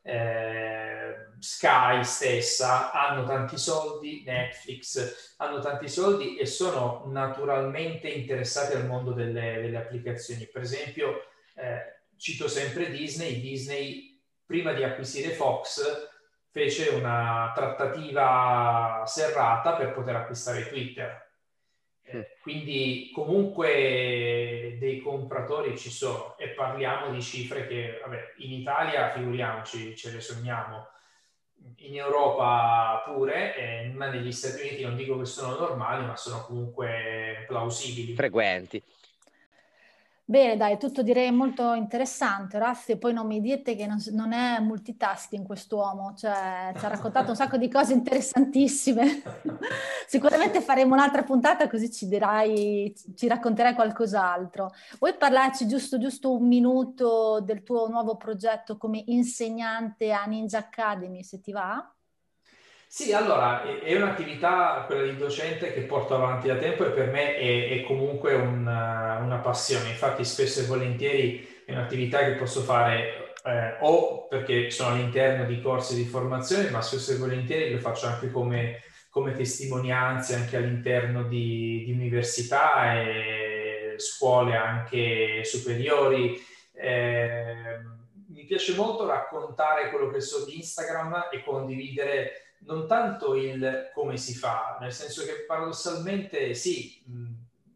eh, 0.07 1.27
Sky 1.39 2.03
stessa, 2.03 2.91
hanno 2.91 3.25
tanti 3.25 3.57
soldi, 3.57 4.23
Netflix 4.25 5.33
hanno 5.37 5.59
tanti 5.59 5.89
soldi 5.89 6.37
e 6.37 6.45
sono 6.45 7.03
naturalmente 7.07 8.07
interessati 8.07 8.73
al 8.73 8.85
mondo 8.85 9.11
delle, 9.11 9.61
delle 9.61 9.77
applicazioni. 9.77 10.47
Per 10.47 10.61
esempio, 10.61 11.25
eh, 11.55 12.03
cito 12.15 12.47
sempre 12.47 12.89
Disney, 12.89 13.41
Disney 13.41 14.19
prima 14.45 14.71
di 14.71 14.83
acquisire 14.83 15.33
Fox 15.33 15.81
fece 16.49 16.89
una 16.89 17.51
trattativa 17.53 19.03
serrata 19.05 19.73
per 19.73 19.93
poter 19.93 20.15
acquistare 20.15 20.67
Twitter. 20.69 21.25
Eh, 22.09 22.37
quindi 22.41 23.11
comunque 23.13 24.77
dei 24.79 25.01
compratori 25.01 25.77
ci 25.77 25.89
sono 25.89 26.37
e 26.37 26.49
parliamo 26.49 27.11
di 27.11 27.21
cifre 27.21 27.67
che 27.67 27.99
vabbè, 28.01 28.35
in 28.37 28.53
Italia 28.53 29.11
figuriamoci 29.11 29.93
ce 29.93 30.11
le 30.11 30.21
sogniamo, 30.21 30.87
in 31.79 31.97
Europa 31.97 33.03
pure, 33.05 33.55
e 33.57 33.91
negli 33.93 34.31
Stati 34.31 34.61
Uniti 34.61 34.83
non 34.83 34.95
dico 34.95 35.17
che 35.17 35.25
sono 35.25 35.57
normali, 35.57 36.05
ma 36.05 36.15
sono 36.15 36.45
comunque 36.45 37.43
plausibili. 37.45 38.15
Frequenti. 38.15 38.81
Bene, 40.29 40.57
dai, 40.57 40.77
tutto 40.77 41.03
direi 41.03 41.31
molto 41.31 41.73
interessante, 41.73 42.57
Orazio. 42.57 42.97
Poi 42.97 43.13
non 43.13 43.25
mi 43.27 43.39
dite 43.39 43.77
che 43.77 43.87
non, 43.87 43.97
non 44.11 44.33
è 44.33 44.59
multitasking 44.59 45.45
quest'uomo, 45.45 46.13
cioè 46.17 46.73
ci 46.77 46.83
ha 46.83 46.89
raccontato 46.89 47.29
un 47.29 47.37
sacco 47.37 47.55
di 47.55 47.69
cose 47.69 47.93
interessantissime. 47.93 49.21
Sicuramente 50.05 50.59
faremo 50.59 50.95
un'altra 50.95 51.23
puntata 51.23 51.69
così 51.69 51.89
ci 51.89 52.09
dirai, 52.09 52.93
ci 53.15 53.27
racconterai 53.27 53.73
qualcos'altro. 53.73 54.73
Vuoi 54.99 55.15
parlarci 55.15 55.65
giusto, 55.65 55.97
giusto 55.97 56.35
un 56.35 56.45
minuto 56.45 57.39
del 57.39 57.63
tuo 57.63 57.87
nuovo 57.87 58.17
progetto 58.17 58.75
come 58.75 59.03
insegnante 59.05 60.11
a 60.11 60.25
Ninja 60.25 60.57
Academy, 60.57 61.23
se 61.23 61.39
ti 61.39 61.53
va? 61.53 61.89
Sì, 62.97 63.13
allora 63.13 63.61
è 63.61 63.95
un'attività, 63.95 64.83
quella 64.87 65.03
di 65.03 65.15
docente, 65.15 65.71
che 65.71 65.81
porto 65.81 66.15
avanti 66.15 66.47
da 66.47 66.55
tempo 66.55 66.83
e 66.83 66.89
per 66.89 67.11
me 67.11 67.35
è, 67.35 67.69
è 67.69 67.83
comunque 67.83 68.33
una, 68.33 69.19
una, 69.21 69.37
passione. 69.37 69.89
Infatti, 69.89 70.25
spesso 70.25 70.61
e 70.61 70.65
volentieri 70.65 71.63
è 71.63 71.73
un'attività 71.73 72.25
che 72.25 72.31
posso 72.31 72.61
fare 72.61 73.35
eh, 73.43 73.77
o 73.81 74.25
perché 74.25 74.71
sono 74.71 74.95
all'interno 74.95 75.45
di 75.45 75.61
corsi 75.61 75.93
di 75.93 76.05
formazione, 76.05 76.71
ma 76.71 76.81
spesso 76.81 77.11
e 77.11 77.17
volentieri 77.17 77.71
lo 77.71 77.77
faccio 77.77 78.07
anche 78.07 78.31
come, 78.31 78.81
come 79.11 79.33
testimonianze 79.33 80.33
anche 80.33 80.57
all'interno 80.57 81.21
di, 81.21 81.83
di, 81.85 81.91
università 81.91 82.99
e 82.99 83.93
scuole 83.97 84.55
anche 84.55 85.43
superiori. 85.43 86.43
Eh, 86.73 87.77
mi 88.29 88.43
piace 88.45 88.73
molto 88.73 89.05
raccontare 89.05 89.91
quello 89.91 90.09
che 90.09 90.19
so 90.19 90.45
di 90.45 90.57
Instagram 90.57 91.27
e 91.31 91.43
condividere 91.43 92.41
non 92.59 92.87
tanto 92.87 93.35
il 93.35 93.91
come 93.93 94.17
si 94.17 94.33
fa, 94.33 94.77
nel 94.79 94.93
senso 94.93 95.23
che 95.23 95.45
paradossalmente 95.45 96.53
sì, 96.53 97.01
mh, 97.05 97.33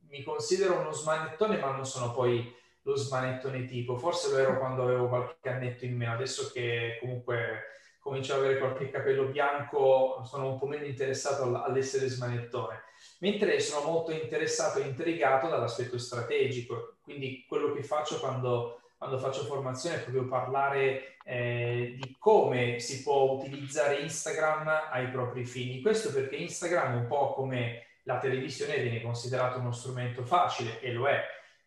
mi 0.10 0.24
considero 0.24 0.80
uno 0.80 0.92
smanettone, 0.92 1.58
ma 1.58 1.72
non 1.72 1.86
sono 1.86 2.12
poi 2.12 2.54
lo 2.84 2.96
smanettone 2.96 3.66
tipo. 3.66 3.98
Forse 3.98 4.30
lo 4.30 4.38
ero 4.38 4.58
quando 4.58 4.84
avevo 4.84 5.08
qualche 5.08 5.50
annetto 5.50 5.86
in 5.86 5.96
meno, 5.96 6.14
adesso 6.14 6.52
che 6.52 6.98
comunque 7.00 7.64
comincio 8.00 8.34
ad 8.34 8.40
avere 8.40 8.58
qualche 8.58 8.90
capello 8.90 9.26
bianco, 9.26 10.24
sono 10.26 10.50
un 10.50 10.58
po' 10.58 10.66
meno 10.66 10.86
interessato 10.86 11.62
all'essere 11.62 12.08
smanettone. 12.08 12.82
Mentre 13.20 13.60
sono 13.60 13.90
molto 13.90 14.12
interessato 14.12 14.80
e 14.80 14.88
intrigato 14.88 15.48
dall'aspetto 15.48 15.98
strategico, 15.98 16.96
quindi 17.04 17.46
quello 17.48 17.74
che 17.74 17.84
faccio 17.84 18.20
quando 18.20 18.81
quando 19.02 19.18
faccio 19.18 19.46
formazione 19.46 19.96
è 19.96 20.02
proprio 20.02 20.28
parlare 20.28 21.16
eh, 21.24 21.96
di 22.00 22.16
come 22.20 22.78
si 22.78 23.02
può 23.02 23.32
utilizzare 23.32 24.02
Instagram 24.02 24.90
ai 24.92 25.08
propri 25.08 25.44
fini. 25.44 25.82
Questo 25.82 26.14
perché 26.14 26.36
Instagram, 26.36 26.98
un 26.98 27.08
po' 27.08 27.34
come 27.34 27.86
la 28.04 28.20
televisione, 28.20 28.78
viene 28.78 29.02
considerato 29.02 29.58
uno 29.58 29.72
strumento 29.72 30.24
facile 30.24 30.80
e 30.82 30.92
lo 30.94 31.08
è. 31.08 31.20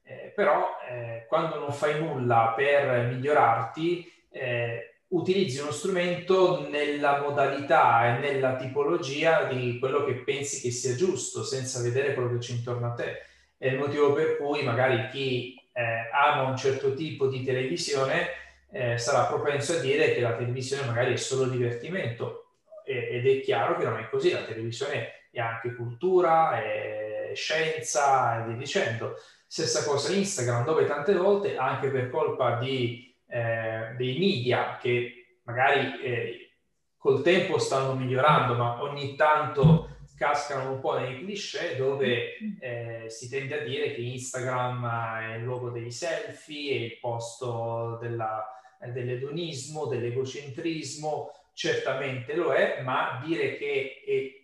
Eh, 0.05 0.33
però 0.33 0.77
eh, 0.89 1.25
quando 1.27 1.59
non 1.59 1.73
fai 1.73 1.99
nulla 1.99 2.53
per 2.55 3.09
migliorarti, 3.09 4.13
eh, 4.31 4.99
utilizzi 5.09 5.59
uno 5.59 5.73
strumento 5.73 6.69
nella 6.69 7.21
modalità 7.21 8.15
e 8.17 8.21
nella 8.21 8.55
tipologia 8.55 9.43
di 9.47 9.81
quello 9.81 10.05
che 10.05 10.23
pensi 10.23 10.61
che 10.61 10.71
sia 10.71 10.95
giusto, 10.95 11.43
senza 11.43 11.83
vedere 11.83 12.15
quello 12.15 12.31
che 12.31 12.39
c'è 12.39 12.53
intorno 12.53 12.87
a 12.87 12.95
te. 12.95 13.23
È 13.59 13.67
il 13.67 13.79
motivo 13.79 14.13
per 14.13 14.37
cui 14.37 14.63
magari 14.63 15.09
chi 15.09 15.63
eh, 15.75 16.09
ama 16.13 16.49
un 16.49 16.57
certo 16.57 16.95
tipo 16.95 17.27
di 17.27 17.45
televisione 17.45 18.29
eh, 18.71 18.97
sarà 18.97 19.25
propenso 19.27 19.75
a 19.75 19.81
dire 19.81 20.15
che 20.15 20.21
la 20.21 20.35
televisione 20.35 20.87
magari 20.87 21.13
è 21.13 21.17
solo 21.17 21.45
divertimento 21.45 22.47
e, 22.85 23.09
ed 23.13 23.27
è 23.27 23.41
chiaro 23.41 23.77
che 23.77 23.85
non 23.85 23.99
è 23.99 24.09
così, 24.09 24.33
la 24.33 24.45
televisione 24.45 25.29
è 25.31 25.41
anche 25.41 25.75
cultura, 25.75 26.61
è 26.61 27.33
scienza 27.35 28.43
e 28.43 28.47
via 28.49 28.57
dicendo. 28.57 29.17
Stessa 29.47 29.85
cosa 29.85 30.13
Instagram, 30.13 30.65
dove 30.65 30.87
tante 30.87 31.15
volte, 31.15 31.57
anche 31.57 31.89
per 31.89 32.11
colpa 32.11 32.59
di, 32.59 33.15
eh, 33.29 33.95
dei 33.97 34.19
media 34.19 34.79
che 34.81 35.39
magari 35.45 36.01
eh, 36.01 36.51
col 36.97 37.23
tempo 37.23 37.59
stanno 37.59 37.95
migliorando, 37.95 38.55
ma 38.55 38.83
ogni 38.83 39.15
tanto 39.15 39.94
cascano 40.17 40.73
un 40.73 40.81
po' 40.81 40.99
nei 40.99 41.19
cliché 41.19 41.77
dove 41.77 42.37
eh, 42.61 43.05
si 43.09 43.29
tende 43.29 43.61
a 43.61 43.65
dire 43.65 43.95
che 43.95 44.01
Instagram 44.01 44.87
è 45.21 45.35
il 45.37 45.43
luogo 45.43 45.71
dei 45.71 45.91
selfie, 45.91 46.77
è 46.77 46.85
il 46.85 46.99
posto 47.01 47.99
della, 48.01 48.45
dell'edonismo, 48.93 49.87
dell'egocentrismo, 49.87 51.31
certamente 51.53 52.35
lo 52.35 52.53
è, 52.53 52.81
ma 52.83 53.21
dire 53.25 53.57
che 53.57 54.03
è 54.07 54.43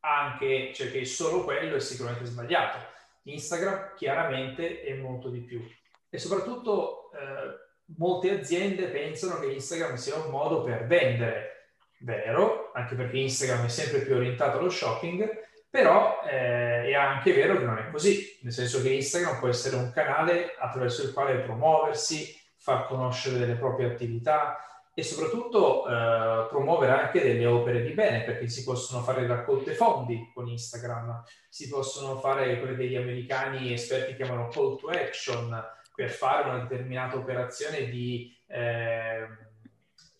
anche, 0.00 0.72
cioè 0.74 0.90
che 0.90 1.00
è 1.00 1.04
solo 1.04 1.44
quello 1.44 1.76
è 1.76 1.80
sicuramente 1.80 2.26
sbagliato. 2.26 2.78
Instagram 3.24 3.94
chiaramente 3.96 4.82
è 4.82 4.94
molto 4.94 5.30
di 5.30 5.40
più. 5.40 5.62
E 6.10 6.18
soprattutto 6.18 7.10
eh, 7.12 7.94
molte 7.96 8.30
aziende 8.30 8.86
pensano 8.86 9.38
che 9.40 9.52
Instagram 9.52 9.94
sia 9.94 10.16
un 10.16 10.30
modo 10.30 10.62
per 10.62 10.86
vendere 10.86 11.61
vero, 12.02 12.70
anche 12.74 12.94
perché 12.94 13.18
Instagram 13.18 13.64
è 13.64 13.68
sempre 13.68 14.00
più 14.00 14.14
orientato 14.14 14.58
allo 14.58 14.70
shopping, 14.70 15.28
però 15.68 16.20
eh, 16.24 16.84
è 16.84 16.94
anche 16.94 17.32
vero 17.32 17.56
che 17.56 17.64
non 17.64 17.78
è 17.78 17.90
così, 17.90 18.38
nel 18.42 18.52
senso 18.52 18.82
che 18.82 18.90
Instagram 18.90 19.38
può 19.38 19.48
essere 19.48 19.76
un 19.76 19.90
canale 19.90 20.54
attraverso 20.58 21.02
il 21.02 21.12
quale 21.12 21.40
promuoversi, 21.40 22.38
far 22.56 22.86
conoscere 22.86 23.38
delle 23.38 23.54
proprie 23.54 23.86
attività 23.88 24.58
e 24.94 25.02
soprattutto 25.02 25.86
eh, 25.86 26.46
promuovere 26.50 26.92
anche 26.92 27.22
delle 27.22 27.46
opere 27.46 27.82
di 27.82 27.92
bene, 27.92 28.22
perché 28.22 28.48
si 28.48 28.62
possono 28.62 29.02
fare 29.02 29.26
raccolte 29.26 29.72
fondi 29.72 30.30
con 30.34 30.46
Instagram, 30.46 31.24
si 31.48 31.68
possono 31.68 32.18
fare 32.18 32.60
quelle 32.60 32.76
che 32.76 32.88
gli 32.88 32.96
americani 32.96 33.72
esperti 33.72 34.14
chiamano 34.14 34.48
call 34.48 34.76
to 34.76 34.88
action 34.88 35.64
per 35.94 36.10
fare 36.10 36.48
una 36.48 36.58
determinata 36.58 37.16
operazione 37.16 37.88
di... 37.88 38.30
Eh, 38.46 39.50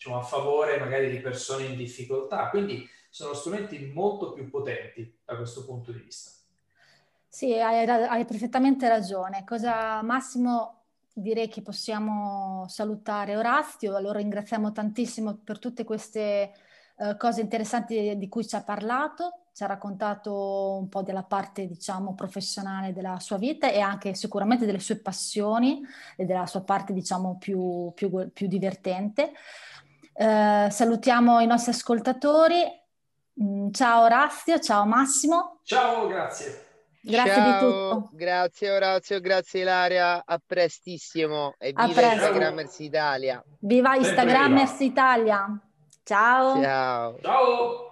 diciamo, 0.03 0.19
a 0.19 0.23
favore 0.23 0.79
magari 0.79 1.11
di 1.11 1.21
persone 1.21 1.67
in 1.67 1.77
difficoltà. 1.77 2.49
Quindi 2.49 2.89
sono 3.09 3.35
strumenti 3.35 3.79
molto 3.95 4.33
più 4.33 4.51
potenti 4.51 5.19
da 5.25 5.37
questo 5.37 5.65
punto 5.65 5.93
di 5.93 6.01
vista. 6.01 6.31
Sì, 7.29 7.59
hai, 7.59 7.89
hai 7.89 8.25
perfettamente 8.25 8.89
ragione. 8.89 9.45
Cosa 9.45 10.03
Massimo 10.03 10.81
direi 11.15 11.49
che 11.49 11.63
possiamo 11.63 12.67
salutare 12.69 13.37
Orazio, 13.37 13.99
lo 13.99 14.13
ringraziamo 14.13 14.73
tantissimo 14.73 15.39
per 15.45 15.59
tutte 15.59 15.85
queste 15.85 16.53
uh, 16.97 17.17
cose 17.17 17.43
interessanti 17.43 18.17
di 18.17 18.29
cui 18.29 18.47
ci 18.47 18.57
ha 18.57 18.63
parlato, 18.63 19.45
ci 19.53 19.63
ha 19.63 19.67
raccontato 19.67 20.79
un 20.79 20.89
po' 20.89 21.03
della 21.03 21.23
parte, 21.23 21.67
diciamo, 21.67 22.15
professionale 22.15 22.95
della 22.95 23.19
sua 23.19 23.37
vita 23.37 23.71
e 23.71 23.81
anche 23.81 24.15
sicuramente 24.15 24.65
delle 24.65 24.81
sue 24.81 24.97
passioni 24.97 25.83
e 26.17 26.25
della 26.25 26.47
sua 26.47 26.63
parte, 26.63 26.95
diciamo, 26.95 27.37
più, 27.39 27.93
più, 27.95 28.31
più 28.33 28.47
divertente. 28.47 29.33
Uh, 30.15 30.69
salutiamo 30.71 31.41
i 31.41 31.47
nostri 31.47 31.73
ascoltatori. 31.73 32.63
Mm, 33.43 33.71
ciao 33.71 34.03
Orazio, 34.05 34.59
ciao 34.61 34.85
Massimo. 34.85 35.61
Ciao, 35.65 36.07
grazie. 36.07 36.67
Grazie 37.05 37.33
Ciao, 37.33 37.45
di 37.45 37.59
tutto. 37.59 38.11
Grazie 38.13 38.71
Orazio, 38.71 39.21
grazie 39.21 39.61
Ilaria, 39.63 40.23
a 40.25 40.41
prestissimo 40.45 41.55
e 41.59 41.73
A 41.75 41.87
viva 41.87 42.01
presto. 42.01 42.15
Instagrammers 42.15 42.79
Italia. 42.79 43.45
Viva 43.59 43.97
Instagrammers. 43.97 44.81
Italia. 44.81 45.61
Ciao. 46.05 46.63
Ciao. 46.63 47.19
Ciao! 47.21 47.92